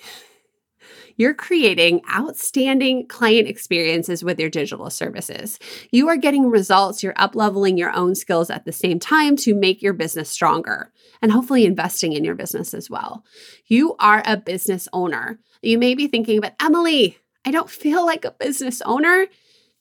you're 1.17 1.33
creating 1.33 2.01
outstanding 2.09 3.07
client 3.07 3.47
experiences 3.47 4.23
with 4.23 4.39
your 4.39 4.49
digital 4.49 4.89
services. 4.89 5.59
You 5.91 6.07
are 6.07 6.17
getting 6.17 6.49
results, 6.49 7.03
you're 7.03 7.13
up 7.17 7.35
leveling 7.35 7.77
your 7.77 7.93
own 7.93 8.15
skills 8.15 8.49
at 8.49 8.65
the 8.65 8.71
same 8.71 8.99
time 8.99 9.35
to 9.37 9.53
make 9.53 9.81
your 9.81 9.93
business 9.93 10.29
stronger 10.29 10.91
and 11.21 11.31
hopefully 11.31 11.65
investing 11.65 12.13
in 12.13 12.23
your 12.23 12.35
business 12.35 12.73
as 12.73 12.89
well. 12.89 13.25
You 13.65 13.95
are 13.99 14.23
a 14.25 14.37
business 14.37 14.87
owner. 14.93 15.39
You 15.61 15.77
may 15.77 15.95
be 15.95 16.07
thinking, 16.07 16.39
but 16.39 16.55
Emily, 16.61 17.17
I 17.43 17.51
don't 17.51 17.69
feel 17.69 18.05
like 18.05 18.23
a 18.23 18.31
business 18.31 18.81
owner. 18.83 19.27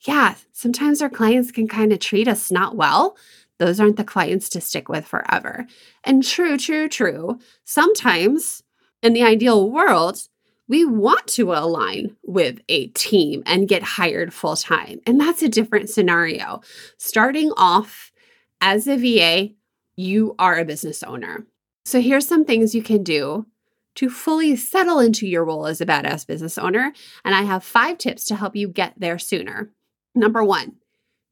Yeah, 0.01 0.35
sometimes 0.53 1.01
our 1.01 1.11
clients 1.11 1.53
can 1.53 1.69
kind 1.69 1.93
of 1.93 2.01
treat 2.01 2.29
us 2.29 2.51
not 2.51 2.77
well 2.77 3.17
those 3.59 3.81
aren't 3.81 3.97
the 3.97 4.05
clients 4.05 4.49
to 4.51 4.61
stick 4.61 4.89
with 4.89 5.07
forever. 5.07 5.67
And 6.05 6.23
true, 6.23 6.59
true, 6.59 6.89
true. 6.89 7.39
Sometimes 7.65 8.63
in 9.03 9.13
the 9.13 9.23
ideal 9.23 9.71
world, 9.71 10.29
we 10.69 10.85
want 10.85 11.27
to 11.29 11.53
align 11.53 12.17
with 12.25 12.61
a 12.69 12.89
team 12.89 13.43
and 13.47 13.69
get 13.69 13.83
hired 13.83 14.35
full 14.35 14.57
time. 14.57 15.01
And 15.07 15.21
that's 15.21 15.43
a 15.43 15.49
different 15.49 15.91
scenario. 15.91 16.61
Starting 16.99 17.53
off 17.57 18.13
as 18.61 18.89
a 18.89 18.97
VA, 18.97 19.55
you 19.97 20.35
are 20.39 20.59
a 20.59 20.65
business 20.65 21.03
owner. 21.03 21.47
So 21.85 22.01
here's 22.01 22.27
some 22.27 22.45
things 22.45 22.75
you 22.75 22.83
can 22.83 23.03
do 23.03 23.47
to 23.95 24.11
fully 24.11 24.57
settle 24.57 24.99
into 24.99 25.27
your 25.27 25.45
role 25.45 25.67
as 25.67 25.81
a 25.81 25.87
badass 25.87 26.27
business 26.27 26.59
owner. 26.59 26.93
And 27.25 27.35
I 27.35 27.43
have 27.43 27.65
five 27.65 27.99
tips 27.99 28.25
to 28.27 28.37
help 28.37 28.55
you 28.55 28.69
get 28.69 28.95
there 28.97 29.19
sooner. 29.19 29.71
Number 30.15 30.45
one, 30.45 30.77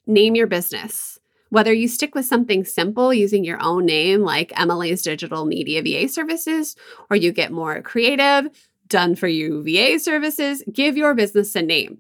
name 0.06 0.34
your 0.34 0.46
business. 0.46 1.18
Whether 1.50 1.72
you 1.72 1.88
stick 1.88 2.14
with 2.14 2.24
something 2.24 2.64
simple 2.64 3.12
using 3.12 3.44
your 3.44 3.62
own 3.62 3.86
name, 3.86 4.22
like 4.22 4.58
Emily's 4.58 5.02
Digital 5.02 5.44
Media 5.44 5.82
VA 5.82 6.08
Services, 6.08 6.74
or 7.10 7.16
you 7.16 7.32
get 7.32 7.52
more 7.52 7.80
creative, 7.82 8.48
done 8.88 9.14
for 9.14 9.28
you 9.28 9.62
VA 9.62 9.98
services, 9.98 10.62
give 10.72 10.96
your 10.96 11.14
business 11.14 11.54
a 11.56 11.62
name. 11.62 11.98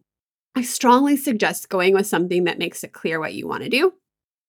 I 0.56 0.62
strongly 0.62 1.16
suggest 1.16 1.68
going 1.68 1.94
with 1.94 2.06
something 2.06 2.44
that 2.44 2.58
makes 2.58 2.84
it 2.84 2.92
clear 2.92 3.18
what 3.18 3.34
you 3.34 3.48
want 3.48 3.64
to 3.64 3.68
do, 3.68 3.94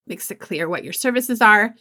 makes 0.08 0.30
it 0.30 0.40
clear 0.40 0.70
what 0.70 0.84
your 0.84 0.94
services 0.94 1.42
are, 1.42 1.74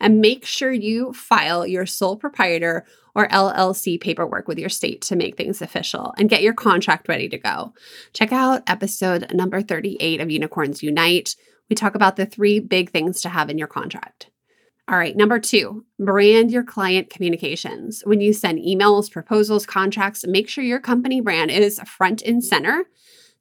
and 0.00 0.20
make 0.20 0.44
sure 0.44 0.72
you 0.72 1.12
file 1.12 1.66
your 1.66 1.86
sole 1.86 2.16
proprietor 2.16 2.84
or 3.14 3.28
LLC 3.28 4.00
paperwork 4.00 4.48
with 4.48 4.58
your 4.58 4.68
state 4.68 5.02
to 5.02 5.16
make 5.16 5.36
things 5.36 5.60
official 5.60 6.14
and 6.16 6.30
get 6.30 6.42
your 6.42 6.54
contract 6.54 7.08
ready 7.08 7.28
to 7.28 7.38
go. 7.38 7.72
Check 8.12 8.32
out 8.32 8.62
episode 8.66 9.32
number 9.32 9.60
38 9.60 10.20
of 10.20 10.30
Unicorns 10.30 10.82
Unite. 10.82 11.36
We 11.68 11.76
talk 11.76 11.94
about 11.94 12.16
the 12.16 12.26
three 12.26 12.58
big 12.60 12.90
things 12.90 13.20
to 13.22 13.28
have 13.28 13.50
in 13.50 13.58
your 13.58 13.68
contract. 13.68 14.31
All 14.92 14.98
right, 14.98 15.16
number 15.16 15.38
two, 15.38 15.86
brand 15.98 16.50
your 16.50 16.64
client 16.64 17.08
communications. 17.08 18.02
When 18.04 18.20
you 18.20 18.34
send 18.34 18.58
emails, 18.58 19.10
proposals, 19.10 19.64
contracts, 19.64 20.26
make 20.26 20.50
sure 20.50 20.62
your 20.62 20.80
company 20.80 21.22
brand 21.22 21.50
is 21.50 21.80
front 21.86 22.20
and 22.20 22.44
center. 22.44 22.84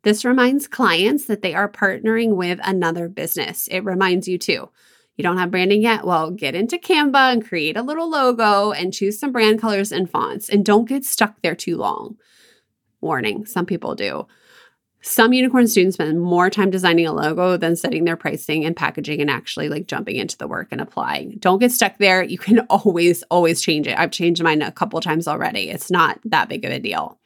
This 0.03 0.23
reminds 0.23 0.69
clients 0.69 1.25
that 1.25 1.41
they 1.41 1.53
are 1.53 1.69
partnering 1.69 2.37
with 2.37 2.61
another 2.63 3.09
business. 3.09 3.67
It 3.67 3.83
reminds 3.83 4.29
you 4.29 4.37
too. 4.37 4.69
You 5.17 5.23
don't 5.23 5.39
have 5.39 5.51
branding 5.51 5.81
yet? 5.81 6.05
Well, 6.05 6.31
get 6.31 6.55
into 6.55 6.77
Canva 6.77 7.33
and 7.33 7.45
create 7.45 7.75
a 7.75 7.83
little 7.83 8.09
logo 8.09 8.71
and 8.71 8.93
choose 8.93 9.19
some 9.19 9.33
brand 9.33 9.59
colors 9.59 9.91
and 9.91 10.09
fonts 10.09 10.47
and 10.47 10.63
don't 10.63 10.87
get 10.87 11.03
stuck 11.03 11.41
there 11.41 11.53
too 11.53 11.75
long. 11.75 12.15
Warning, 13.01 13.45
some 13.45 13.65
people 13.65 13.93
do. 13.93 14.25
Some 15.03 15.33
unicorn 15.33 15.67
students 15.67 15.95
spend 15.95 16.21
more 16.21 16.51
time 16.51 16.69
designing 16.69 17.07
a 17.07 17.13
logo 17.13 17.57
than 17.57 17.75
setting 17.75 18.03
their 18.03 18.15
pricing 18.15 18.65
and 18.65 18.75
packaging 18.75 19.19
and 19.19 19.31
actually 19.31 19.67
like 19.67 19.87
jumping 19.87 20.15
into 20.15 20.37
the 20.37 20.47
work 20.47 20.67
and 20.71 20.79
applying. 20.79 21.37
Don't 21.39 21.57
get 21.57 21.71
stuck 21.71 21.97
there. 21.97 22.23
You 22.23 22.37
can 22.37 22.59
always, 22.69 23.23
always 23.23 23.61
change 23.61 23.87
it. 23.87 23.97
I've 23.97 24.11
changed 24.11 24.43
mine 24.43 24.61
a 24.61 24.71
couple 24.71 25.01
times 25.01 25.27
already. 25.27 25.69
It's 25.69 25.89
not 25.89 26.19
that 26.25 26.49
big 26.49 26.65
of 26.65 26.71
a 26.71 26.79
deal. 26.79 27.19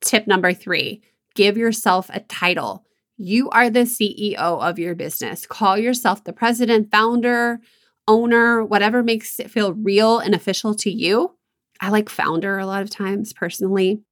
Tip 0.00 0.26
number 0.26 0.52
three 0.52 1.02
give 1.34 1.56
yourself 1.56 2.10
a 2.12 2.20
title. 2.20 2.84
You 3.16 3.48
are 3.50 3.70
the 3.70 3.80
CEO 3.80 4.34
of 4.34 4.78
your 4.78 4.94
business. 4.94 5.46
Call 5.46 5.78
yourself 5.78 6.24
the 6.24 6.32
president, 6.32 6.90
founder, 6.90 7.60
owner, 8.08 8.64
whatever 8.64 9.02
makes 9.02 9.38
it 9.38 9.50
feel 9.50 9.72
real 9.72 10.18
and 10.18 10.34
official 10.34 10.74
to 10.74 10.90
you. 10.90 11.36
I 11.80 11.90
like 11.90 12.08
founder 12.08 12.58
a 12.58 12.66
lot 12.66 12.82
of 12.82 12.90
times 12.90 13.32
personally 13.32 14.02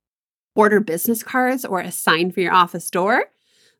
order 0.54 0.80
business 0.80 1.22
cards 1.22 1.64
or 1.64 1.80
a 1.80 1.92
sign 1.92 2.30
for 2.30 2.40
your 2.40 2.52
office 2.52 2.90
door. 2.90 3.26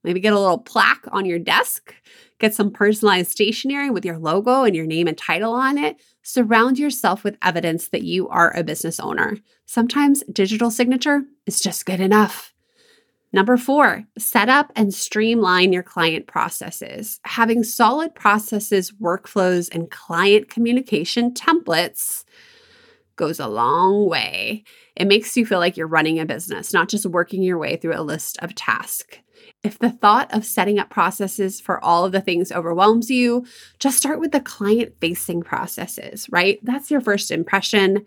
Maybe 0.02 0.20
get 0.20 0.32
a 0.32 0.38
little 0.38 0.58
plaque 0.58 1.04
on 1.12 1.26
your 1.26 1.38
desk. 1.38 1.94
Get 2.38 2.54
some 2.54 2.70
personalized 2.70 3.30
stationery 3.30 3.90
with 3.90 4.04
your 4.04 4.18
logo 4.18 4.64
and 4.64 4.74
your 4.74 4.86
name 4.86 5.06
and 5.06 5.18
title 5.18 5.52
on 5.52 5.76
it. 5.76 6.00
Surround 6.22 6.78
yourself 6.78 7.22
with 7.22 7.36
evidence 7.42 7.88
that 7.88 8.02
you 8.02 8.28
are 8.28 8.56
a 8.56 8.64
business 8.64 8.98
owner. 8.98 9.36
Sometimes 9.66 10.22
digital 10.32 10.70
signature 10.70 11.22
is 11.46 11.60
just 11.60 11.84
good 11.84 12.00
enough. 12.00 12.54
Number 13.32 13.56
four, 13.56 14.04
set 14.18 14.48
up 14.48 14.72
and 14.74 14.92
streamline 14.92 15.72
your 15.72 15.84
client 15.84 16.26
processes. 16.26 17.20
Having 17.24 17.64
solid 17.64 18.14
processes, 18.14 18.90
workflows, 18.92 19.72
and 19.72 19.90
client 19.90 20.48
communication 20.48 21.32
templates 21.32 22.24
goes 23.20 23.38
a 23.38 23.46
long 23.46 24.08
way. 24.08 24.64
It 24.96 25.06
makes 25.06 25.36
you 25.36 25.44
feel 25.44 25.58
like 25.58 25.76
you're 25.76 25.86
running 25.86 26.18
a 26.18 26.24
business, 26.24 26.72
not 26.72 26.88
just 26.88 27.04
working 27.04 27.42
your 27.42 27.58
way 27.58 27.76
through 27.76 27.94
a 27.94 28.02
list 28.02 28.38
of 28.38 28.54
tasks. 28.54 29.18
If 29.62 29.78
the 29.78 29.90
thought 29.90 30.32
of 30.34 30.46
setting 30.46 30.78
up 30.78 30.88
processes 30.88 31.60
for 31.60 31.84
all 31.84 32.06
of 32.06 32.12
the 32.12 32.22
things 32.22 32.50
overwhelms 32.50 33.10
you, 33.10 33.44
just 33.78 33.98
start 33.98 34.18
with 34.18 34.32
the 34.32 34.40
client 34.40 34.94
facing 35.00 35.42
processes, 35.42 36.28
right? 36.30 36.58
That's 36.62 36.90
your 36.90 37.02
first 37.02 37.30
impression. 37.30 38.06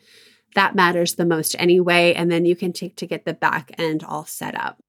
That 0.56 0.76
matters 0.76 1.14
the 1.14 1.26
most 1.26 1.56
anyway. 1.60 2.14
And 2.16 2.32
then 2.32 2.46
you 2.46 2.56
can 2.56 2.74
take 2.74 2.96
to 2.98 3.08
get 3.08 3.24
the 3.24 3.34
back 3.34 3.72
end 3.78 4.04
all 4.04 4.26
set 4.26 4.56
up. 4.56 4.80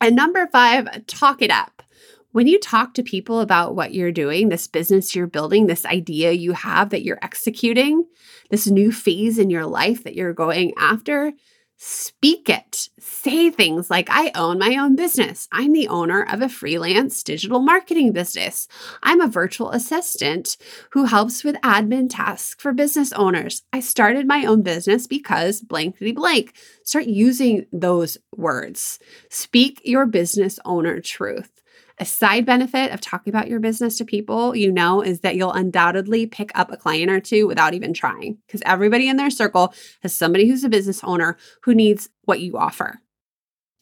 And 0.00 0.16
number 0.16 0.46
five, 0.46 1.06
talk 1.06 1.42
it 1.42 1.50
up. 1.50 1.82
When 2.32 2.46
you 2.46 2.60
talk 2.60 2.92
to 2.94 3.02
people 3.02 3.40
about 3.40 3.74
what 3.74 3.94
you're 3.94 4.12
doing, 4.12 4.48
this 4.48 4.66
business 4.66 5.16
you're 5.16 5.26
building, 5.26 5.66
this 5.66 5.86
idea 5.86 6.32
you 6.32 6.52
have 6.52 6.90
that 6.90 7.02
you're 7.02 7.18
executing, 7.22 8.04
this 8.50 8.66
new 8.66 8.92
phase 8.92 9.38
in 9.38 9.48
your 9.48 9.64
life 9.64 10.04
that 10.04 10.14
you're 10.14 10.34
going 10.34 10.74
after, 10.76 11.32
speak 11.78 12.50
it. 12.50 12.90
Say 12.98 13.50
things 13.50 13.88
like, 13.88 14.08
I 14.10 14.30
own 14.34 14.58
my 14.58 14.76
own 14.76 14.94
business. 14.94 15.48
I'm 15.52 15.72
the 15.72 15.88
owner 15.88 16.22
of 16.22 16.42
a 16.42 16.50
freelance 16.50 17.22
digital 17.22 17.60
marketing 17.60 18.12
business. 18.12 18.68
I'm 19.02 19.22
a 19.22 19.28
virtual 19.28 19.70
assistant 19.70 20.58
who 20.90 21.04
helps 21.04 21.44
with 21.44 21.56
admin 21.62 22.08
tasks 22.10 22.60
for 22.60 22.74
business 22.74 23.12
owners. 23.12 23.62
I 23.72 23.80
started 23.80 24.26
my 24.26 24.44
own 24.44 24.62
business 24.62 25.06
because 25.06 25.62
blankety 25.62 26.12
blank. 26.12 26.52
Start 26.82 27.06
using 27.06 27.64
those 27.72 28.18
words. 28.36 28.98
Speak 29.30 29.80
your 29.84 30.04
business 30.04 30.58
owner 30.66 31.00
truth. 31.00 31.57
A 32.00 32.04
side 32.04 32.46
benefit 32.46 32.92
of 32.92 33.00
talking 33.00 33.32
about 33.32 33.48
your 33.48 33.58
business 33.58 33.98
to 33.98 34.04
people 34.04 34.54
you 34.54 34.70
know 34.70 35.02
is 35.02 35.20
that 35.20 35.34
you'll 35.34 35.52
undoubtedly 35.52 36.26
pick 36.26 36.56
up 36.56 36.70
a 36.70 36.76
client 36.76 37.10
or 37.10 37.18
two 37.18 37.48
without 37.48 37.74
even 37.74 37.92
trying 37.92 38.38
because 38.46 38.62
everybody 38.64 39.08
in 39.08 39.16
their 39.16 39.30
circle 39.30 39.74
has 40.02 40.14
somebody 40.14 40.48
who's 40.48 40.62
a 40.62 40.68
business 40.68 41.02
owner 41.02 41.36
who 41.62 41.74
needs 41.74 42.08
what 42.24 42.40
you 42.40 42.56
offer. 42.56 43.00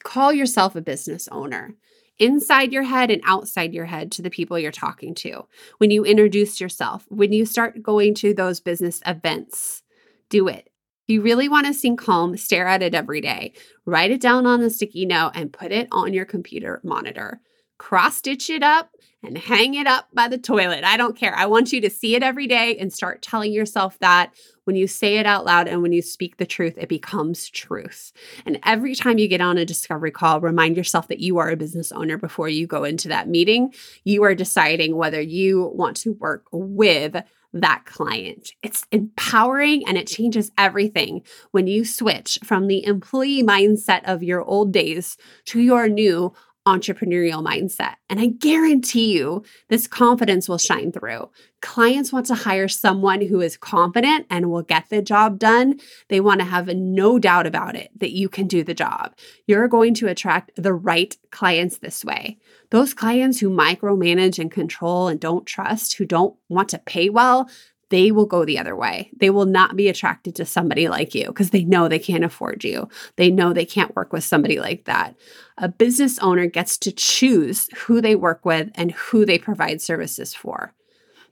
Call 0.03 0.33
yourself 0.33 0.75
a 0.75 0.81
business 0.81 1.27
owner 1.31 1.75
inside 2.17 2.73
your 2.73 2.83
head 2.83 3.11
and 3.11 3.21
outside 3.25 3.73
your 3.73 3.85
head 3.85 4.11
to 4.11 4.21
the 4.21 4.29
people 4.29 4.57
you're 4.57 4.71
talking 4.71 5.13
to. 5.13 5.45
When 5.77 5.91
you 5.91 6.03
introduce 6.03 6.59
yourself, 6.59 7.05
when 7.09 7.33
you 7.33 7.45
start 7.45 7.83
going 7.83 8.15
to 8.15 8.33
those 8.33 8.59
business 8.59 9.01
events, 9.05 9.83
do 10.29 10.47
it. 10.47 10.69
If 11.07 11.13
you 11.13 11.21
really 11.21 11.47
want 11.47 11.67
to 11.67 11.73
sink 11.73 12.01
home, 12.01 12.35
stare 12.35 12.67
at 12.67 12.81
it 12.81 12.95
every 12.95 13.21
day. 13.21 13.53
Write 13.85 14.11
it 14.11 14.19
down 14.19 14.45
on 14.45 14.61
a 14.61 14.69
sticky 14.69 15.05
note 15.05 15.31
and 15.35 15.53
put 15.53 15.71
it 15.71 15.87
on 15.91 16.13
your 16.13 16.25
computer 16.25 16.81
monitor. 16.83 17.41
Cross 17.77 18.17
stitch 18.17 18.49
it 18.49 18.63
up 18.63 18.91
and 19.23 19.37
hang 19.37 19.73
it 19.73 19.87
up 19.87 20.07
by 20.13 20.27
the 20.27 20.37
toilet. 20.37 20.83
I 20.83 20.97
don't 20.97 21.17
care. 21.17 21.35
I 21.35 21.45
want 21.45 21.71
you 21.71 21.81
to 21.81 21.89
see 21.89 22.15
it 22.15 22.23
every 22.23 22.47
day 22.47 22.77
and 22.77 22.91
start 22.93 23.21
telling 23.21 23.51
yourself 23.51 23.97
that 23.99 24.33
when 24.65 24.75
you 24.75 24.87
say 24.87 25.17
it 25.17 25.25
out 25.25 25.45
loud 25.45 25.67
and 25.67 25.81
when 25.81 25.91
you 25.91 26.01
speak 26.01 26.37
the 26.37 26.45
truth, 26.45 26.75
it 26.77 26.89
becomes 26.89 27.49
truth. 27.49 28.11
And 28.45 28.59
every 28.63 28.95
time 28.95 29.17
you 29.17 29.27
get 29.27 29.41
on 29.41 29.57
a 29.57 29.65
discovery 29.65 30.11
call, 30.11 30.41
remind 30.41 30.77
yourself 30.77 31.07
that 31.07 31.19
you 31.19 31.37
are 31.37 31.49
a 31.49 31.57
business 31.57 31.91
owner 31.91 32.17
before 32.17 32.49
you 32.49 32.67
go 32.67 32.83
into 32.83 33.07
that 33.07 33.27
meeting. 33.27 33.73
You 34.03 34.23
are 34.23 34.35
deciding 34.35 34.95
whether 34.95 35.21
you 35.21 35.71
want 35.73 35.97
to 35.97 36.13
work 36.13 36.45
with 36.51 37.15
that 37.53 37.85
client. 37.85 38.51
It's 38.61 38.85
empowering 38.91 39.87
and 39.87 39.97
it 39.97 40.07
changes 40.07 40.51
everything 40.57 41.23
when 41.51 41.67
you 41.67 41.85
switch 41.85 42.37
from 42.43 42.67
the 42.67 42.85
employee 42.85 43.43
mindset 43.43 44.03
of 44.03 44.21
your 44.21 44.43
old 44.43 44.73
days 44.73 45.17
to 45.45 45.59
your 45.59 45.87
new 45.87 46.33
entrepreneurial 46.67 47.41
mindset. 47.41 47.95
And 48.09 48.19
I 48.19 48.27
guarantee 48.27 49.17
you, 49.17 49.43
this 49.69 49.87
confidence 49.87 50.49
will 50.49 50.57
shine 50.57 50.91
through. 50.91 51.29
Clients 51.61 52.11
want 52.11 52.25
to 52.25 52.35
hire 52.35 52.67
someone 52.67 53.21
who 53.21 53.39
is 53.39 53.55
confident 53.55 54.27
and 54.29 54.51
will 54.51 54.61
get 54.61 54.89
the 54.89 55.01
job 55.01 55.39
done. 55.39 55.79
They 56.09 56.19
want 56.19 56.41
to 56.41 56.45
have 56.45 56.67
no 56.67 57.19
doubt 57.19 57.47
about 57.47 57.77
it 57.77 57.89
that 57.95 58.11
you 58.11 58.27
can 58.27 58.47
do 58.47 58.65
the 58.65 58.73
job. 58.73 59.15
You're 59.47 59.69
going 59.69 59.93
to 59.95 60.09
attract 60.09 60.51
the 60.57 60.73
right 60.73 61.15
clients 61.31 61.77
this 61.77 62.03
way. 62.03 62.37
Those 62.69 62.93
clients 62.93 63.39
who 63.39 63.49
micromanage 63.49 64.37
and 64.37 64.51
control 64.51 65.07
and 65.07 65.21
don't 65.21 65.45
trust, 65.45 65.93
who 65.93 66.05
don't 66.05 66.35
want 66.49 66.67
to 66.69 66.79
pay 66.79 67.09
well, 67.09 67.49
they 67.89 68.11
will 68.11 68.25
go 68.25 68.45
the 68.45 68.59
other 68.59 68.75
way. 68.75 69.11
They 69.15 69.29
will 69.29 69.45
not 69.45 69.75
be 69.75 69.87
attracted 69.87 70.35
to 70.35 70.45
somebody 70.45 70.89
like 70.89 71.15
you 71.15 71.27
because 71.27 71.51
they 71.51 71.63
know 71.63 71.87
they 71.87 71.99
can't 71.99 72.25
afford 72.25 72.63
you. 72.63 72.89
They 73.15 73.31
know 73.31 73.53
they 73.53 73.65
can't 73.65 73.95
work 73.95 74.11
with 74.11 74.23
somebody 74.23 74.59
like 74.59 74.85
that. 74.85 75.15
A 75.57 75.69
business 75.69 76.19
owner 76.19 76.47
gets 76.47 76.77
to 76.79 76.91
choose 76.91 77.69
who 77.75 78.01
they 78.01 78.15
work 78.15 78.45
with 78.45 78.69
and 78.75 78.91
who 78.91 79.25
they 79.25 79.39
provide 79.39 79.81
services 79.81 80.33
for. 80.33 80.73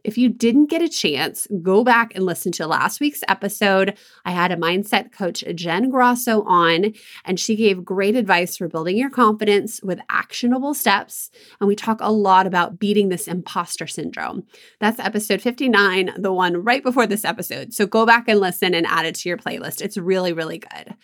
If 0.06 0.20
you 0.20 0.30
didn't 0.30 0.68
get 0.70 0.84
a 0.84 0.88
chance, 0.88 1.48
go 1.64 1.84
back 1.84 2.14
and 2.14 2.24
listen 2.24 2.52
to 2.54 2.68
last 2.68 3.00
week's 3.00 3.24
episode. 3.28 3.98
I 4.24 4.32
had 4.32 4.52
a 4.52 4.56
mindset 4.56 5.12
coach, 5.12 5.44
Jen 5.56 5.90
Grosso, 5.90 6.44
on, 6.44 6.94
and 7.26 7.40
she 7.40 7.56
gave 7.56 7.84
great 7.84 8.16
advice 8.16 8.56
for 8.56 8.68
building 8.68 8.98
your 8.98 9.10
confidence 9.10 9.82
with 9.82 10.00
actionable 10.10 10.76
steps. 10.76 11.32
And 11.60 11.68
we 11.68 11.76
talk 11.76 12.00
a 12.02 12.12
lot 12.12 12.46
about 12.46 12.78
beating 12.78 13.10
this 13.10 13.28
imposter 13.28 13.88
syndrome. 13.88 14.44
That's 14.80 15.00
episode 15.00 15.42
59, 15.42 16.14
the 16.18 16.32
one 16.32 16.64
right 16.64 16.84
before 16.84 17.08
this 17.08 17.26
episode. 17.26 17.74
So 17.74 17.88
go 17.88 18.06
back 18.06 18.28
and 18.28 18.40
listen 18.40 18.76
and 18.76 18.86
add 18.86 19.08
it 19.08 19.16
to 19.16 19.30
your 19.30 19.40
playlist. 19.40 19.82
It's 19.82 19.98
really, 19.98 20.34
really 20.34 20.60
good. 20.60 20.96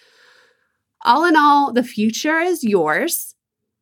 All 1.04 1.26
in 1.26 1.36
all, 1.36 1.74
the 1.74 1.84
future 1.84 2.40
is 2.40 2.64
yours. 2.64 3.34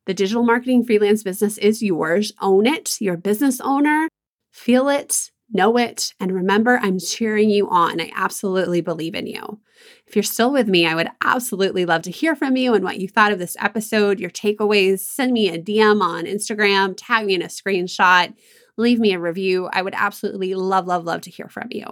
The 0.05 0.13
digital 0.13 0.43
marketing 0.43 0.85
freelance 0.85 1.23
business 1.23 1.57
is 1.57 1.83
yours. 1.83 2.31
Own 2.41 2.65
it. 2.65 2.95
You're 3.01 3.15
a 3.15 3.17
business 3.17 3.59
owner. 3.59 4.07
Feel 4.51 4.89
it, 4.89 5.31
know 5.51 5.77
it, 5.77 6.13
and 6.19 6.31
remember, 6.31 6.79
I'm 6.81 6.99
cheering 6.99 7.49
you 7.49 7.69
on. 7.69 8.01
I 8.01 8.11
absolutely 8.15 8.81
believe 8.81 9.15
in 9.15 9.27
you. 9.27 9.59
If 10.07 10.15
you're 10.15 10.23
still 10.23 10.51
with 10.51 10.67
me, 10.67 10.85
I 10.85 10.95
would 10.95 11.09
absolutely 11.23 11.85
love 11.85 12.01
to 12.03 12.11
hear 12.11 12.35
from 12.35 12.57
you 12.57 12.73
and 12.73 12.83
what 12.83 12.99
you 12.99 13.07
thought 13.07 13.31
of 13.31 13.39
this 13.39 13.55
episode, 13.59 14.19
your 14.19 14.29
takeaways. 14.29 14.99
Send 14.99 15.31
me 15.31 15.49
a 15.49 15.61
DM 15.61 16.01
on 16.01 16.25
Instagram, 16.25 16.95
tag 16.97 17.25
me 17.25 17.35
in 17.35 17.41
a 17.41 17.47
screenshot, 17.47 18.33
leave 18.77 18.99
me 18.99 19.13
a 19.13 19.19
review. 19.19 19.69
I 19.71 19.81
would 19.81 19.95
absolutely 19.95 20.55
love, 20.55 20.87
love, 20.87 21.05
love 21.05 21.21
to 21.21 21.29
hear 21.29 21.47
from 21.47 21.67
you. 21.71 21.85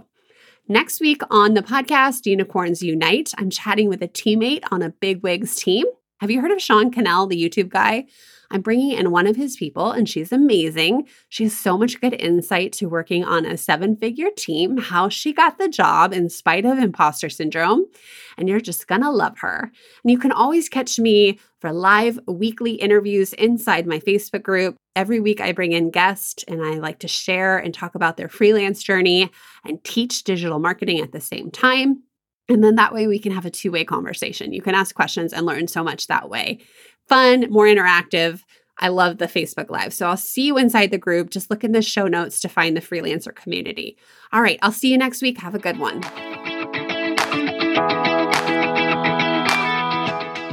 Next 0.67 0.99
week 0.99 1.21
on 1.29 1.53
the 1.53 1.61
podcast, 1.61 2.25
Unicorns 2.25 2.81
Unite, 2.81 3.31
I'm 3.37 3.49
chatting 3.49 3.87
with 3.87 4.01
a 4.01 4.07
teammate 4.07 4.65
on 4.69 4.81
a 4.81 4.89
Big 4.89 5.23
Wigs 5.23 5.55
team. 5.55 5.85
Have 6.19 6.31
you 6.31 6.41
heard 6.41 6.51
of 6.51 6.61
Sean 6.61 6.89
Cannell, 6.89 7.27
the 7.27 7.39
YouTube 7.39 7.69
guy? 7.69 8.05
I'm 8.49 8.61
bringing 8.61 8.93
in 8.93 9.11
one 9.11 9.27
of 9.27 9.35
his 9.35 9.55
people, 9.55 9.91
and 9.91 10.09
she's 10.09 10.31
amazing. 10.31 11.07
She 11.29 11.43
has 11.43 11.55
so 11.55 11.77
much 11.77 12.01
good 12.01 12.19
insight 12.19 12.71
to 12.73 12.89
working 12.89 13.23
on 13.23 13.45
a 13.45 13.55
seven 13.55 13.95
figure 13.95 14.31
team, 14.35 14.77
how 14.77 15.09
she 15.09 15.31
got 15.31 15.59
the 15.59 15.67
job 15.69 16.13
in 16.13 16.29
spite 16.29 16.65
of 16.65 16.79
imposter 16.79 17.29
syndrome. 17.29 17.85
And 18.35 18.49
you're 18.49 18.59
just 18.59 18.87
gonna 18.87 19.11
love 19.11 19.37
her. 19.39 19.71
And 20.03 20.11
you 20.11 20.17
can 20.17 20.31
always 20.31 20.69
catch 20.69 20.97
me 20.97 21.39
for 21.59 21.71
live 21.71 22.19
weekly 22.25 22.71
interviews 22.71 23.33
inside 23.33 23.85
my 23.85 23.99
Facebook 23.99 24.41
group. 24.41 24.75
Every 24.95 25.19
week, 25.19 25.39
I 25.39 25.51
bring 25.51 25.73
in 25.73 25.91
guests 25.91 26.43
and 26.47 26.63
I 26.63 26.75
like 26.75 26.97
to 26.99 27.07
share 27.07 27.59
and 27.59 27.75
talk 27.75 27.93
about 27.93 28.17
their 28.17 28.29
freelance 28.29 28.81
journey 28.81 29.29
and 29.65 29.83
teach 29.83 30.23
digital 30.23 30.57
marketing 30.57 30.99
at 30.99 31.11
the 31.11 31.21
same 31.21 31.51
time. 31.51 32.01
And 32.49 32.63
then 32.63 32.75
that 32.75 32.93
way 32.93 33.07
we 33.07 33.19
can 33.19 33.33
have 33.33 33.45
a 33.45 33.51
two 33.51 33.71
way 33.71 33.83
conversation. 33.83 34.53
You 34.53 34.61
can 34.61 34.75
ask 34.75 34.95
questions 34.95 35.33
and 35.33 35.45
learn 35.45 35.67
so 35.67 35.83
much 35.83 36.07
that 36.07 36.29
way 36.29 36.59
fun, 37.07 37.45
more 37.49 37.65
interactive. 37.65 38.43
I 38.79 38.89
love 38.89 39.17
the 39.17 39.27
Facebook 39.27 39.69
Live. 39.69 39.93
So 39.93 40.07
I'll 40.07 40.17
see 40.17 40.45
you 40.45 40.57
inside 40.57 40.91
the 40.91 40.97
group. 40.97 41.29
Just 41.29 41.49
look 41.49 41.63
in 41.63 41.71
the 41.71 41.81
show 41.81 42.07
notes 42.07 42.41
to 42.41 42.49
find 42.49 42.77
the 42.77 42.81
freelancer 42.81 43.33
community. 43.33 43.97
All 44.31 44.41
right, 44.41 44.59
I'll 44.61 44.71
see 44.71 44.91
you 44.91 44.97
next 44.97 45.21
week. 45.21 45.39
Have 45.39 45.55
a 45.55 45.59
good 45.59 45.79
one. 45.79 46.03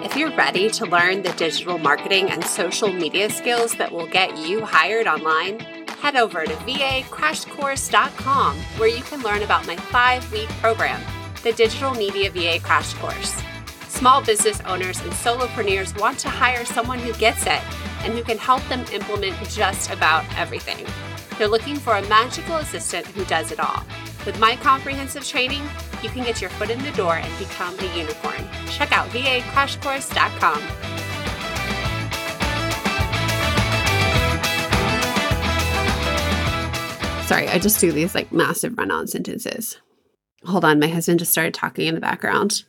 If 0.02 0.16
you're 0.16 0.34
ready 0.36 0.70
to 0.70 0.86
learn 0.86 1.22
the 1.22 1.32
digital 1.32 1.78
marketing 1.78 2.30
and 2.30 2.44
social 2.44 2.92
media 2.92 3.30
skills 3.30 3.74
that 3.76 3.92
will 3.92 4.06
get 4.06 4.36
you 4.38 4.64
hired 4.64 5.06
online, 5.06 5.60
head 6.00 6.16
over 6.16 6.44
to 6.44 6.52
vacrashcourse.com 6.52 8.56
where 8.76 8.88
you 8.88 9.02
can 9.02 9.22
learn 9.22 9.42
about 9.42 9.66
my 9.66 9.76
five 9.76 10.30
week 10.32 10.48
program, 10.60 11.02
the 11.44 11.52
Digital 11.52 11.92
Media 11.92 12.30
VA 12.30 12.58
Crash 12.58 12.94
Course. 12.94 13.42
Small 13.88 14.24
business 14.24 14.60
owners 14.62 14.98
and 15.02 15.12
solopreneurs 15.12 15.98
want 16.00 16.18
to 16.20 16.30
hire 16.30 16.64
someone 16.64 16.98
who 16.98 17.12
gets 17.14 17.42
it 17.42 17.60
and 18.02 18.14
who 18.14 18.22
can 18.22 18.38
help 18.38 18.66
them 18.68 18.82
implement 18.94 19.36
just 19.50 19.90
about 19.90 20.24
everything. 20.38 20.86
They're 21.36 21.46
looking 21.46 21.76
for 21.76 21.96
a 21.96 22.08
magical 22.08 22.56
assistant 22.56 23.06
who 23.08 23.26
does 23.26 23.52
it 23.52 23.60
all. 23.60 23.84
With 24.24 24.40
my 24.40 24.56
comprehensive 24.56 25.26
training, 25.26 25.62
you 26.02 26.08
can 26.08 26.24
get 26.24 26.40
your 26.40 26.48
foot 26.48 26.70
in 26.70 26.82
the 26.82 26.92
door 26.92 27.16
and 27.16 27.38
become 27.38 27.78
a 27.78 27.96
unicorn. 27.96 28.48
Check 28.68 28.90
out 28.90 29.08
vacrashcourse.com. 29.10 30.60
Sorry, 37.26 37.48
I 37.48 37.58
just 37.58 37.80
do 37.80 37.92
these 37.92 38.14
like 38.14 38.32
massive 38.32 38.78
run 38.78 38.90
on 38.90 39.06
sentences. 39.06 39.78
Hold 40.46 40.64
on, 40.64 40.78
my 40.78 40.88
husband 40.88 41.18
just 41.18 41.32
started 41.32 41.54
talking 41.54 41.86
in 41.86 41.94
the 41.94 42.00
background. 42.00 42.64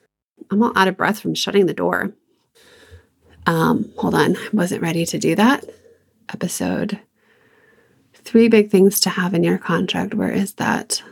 I'm 0.49 0.63
all 0.63 0.71
out 0.75 0.87
of 0.87 0.97
breath 0.97 1.19
from 1.19 1.35
shutting 1.35 1.65
the 1.65 1.73
door. 1.73 2.13
Um, 3.45 3.91
hold 3.97 4.15
on, 4.15 4.35
I 4.37 4.49
wasn't 4.53 4.81
ready 4.81 5.05
to 5.05 5.17
do 5.17 5.35
that. 5.35 5.65
Episode 6.29 6.99
three 8.13 8.47
big 8.47 8.71
things 8.71 8.99
to 9.01 9.09
have 9.11 9.33
in 9.33 9.43
your 9.43 9.57
contract. 9.57 10.13
Where 10.15 10.31
is 10.31 10.53
that? 10.53 11.03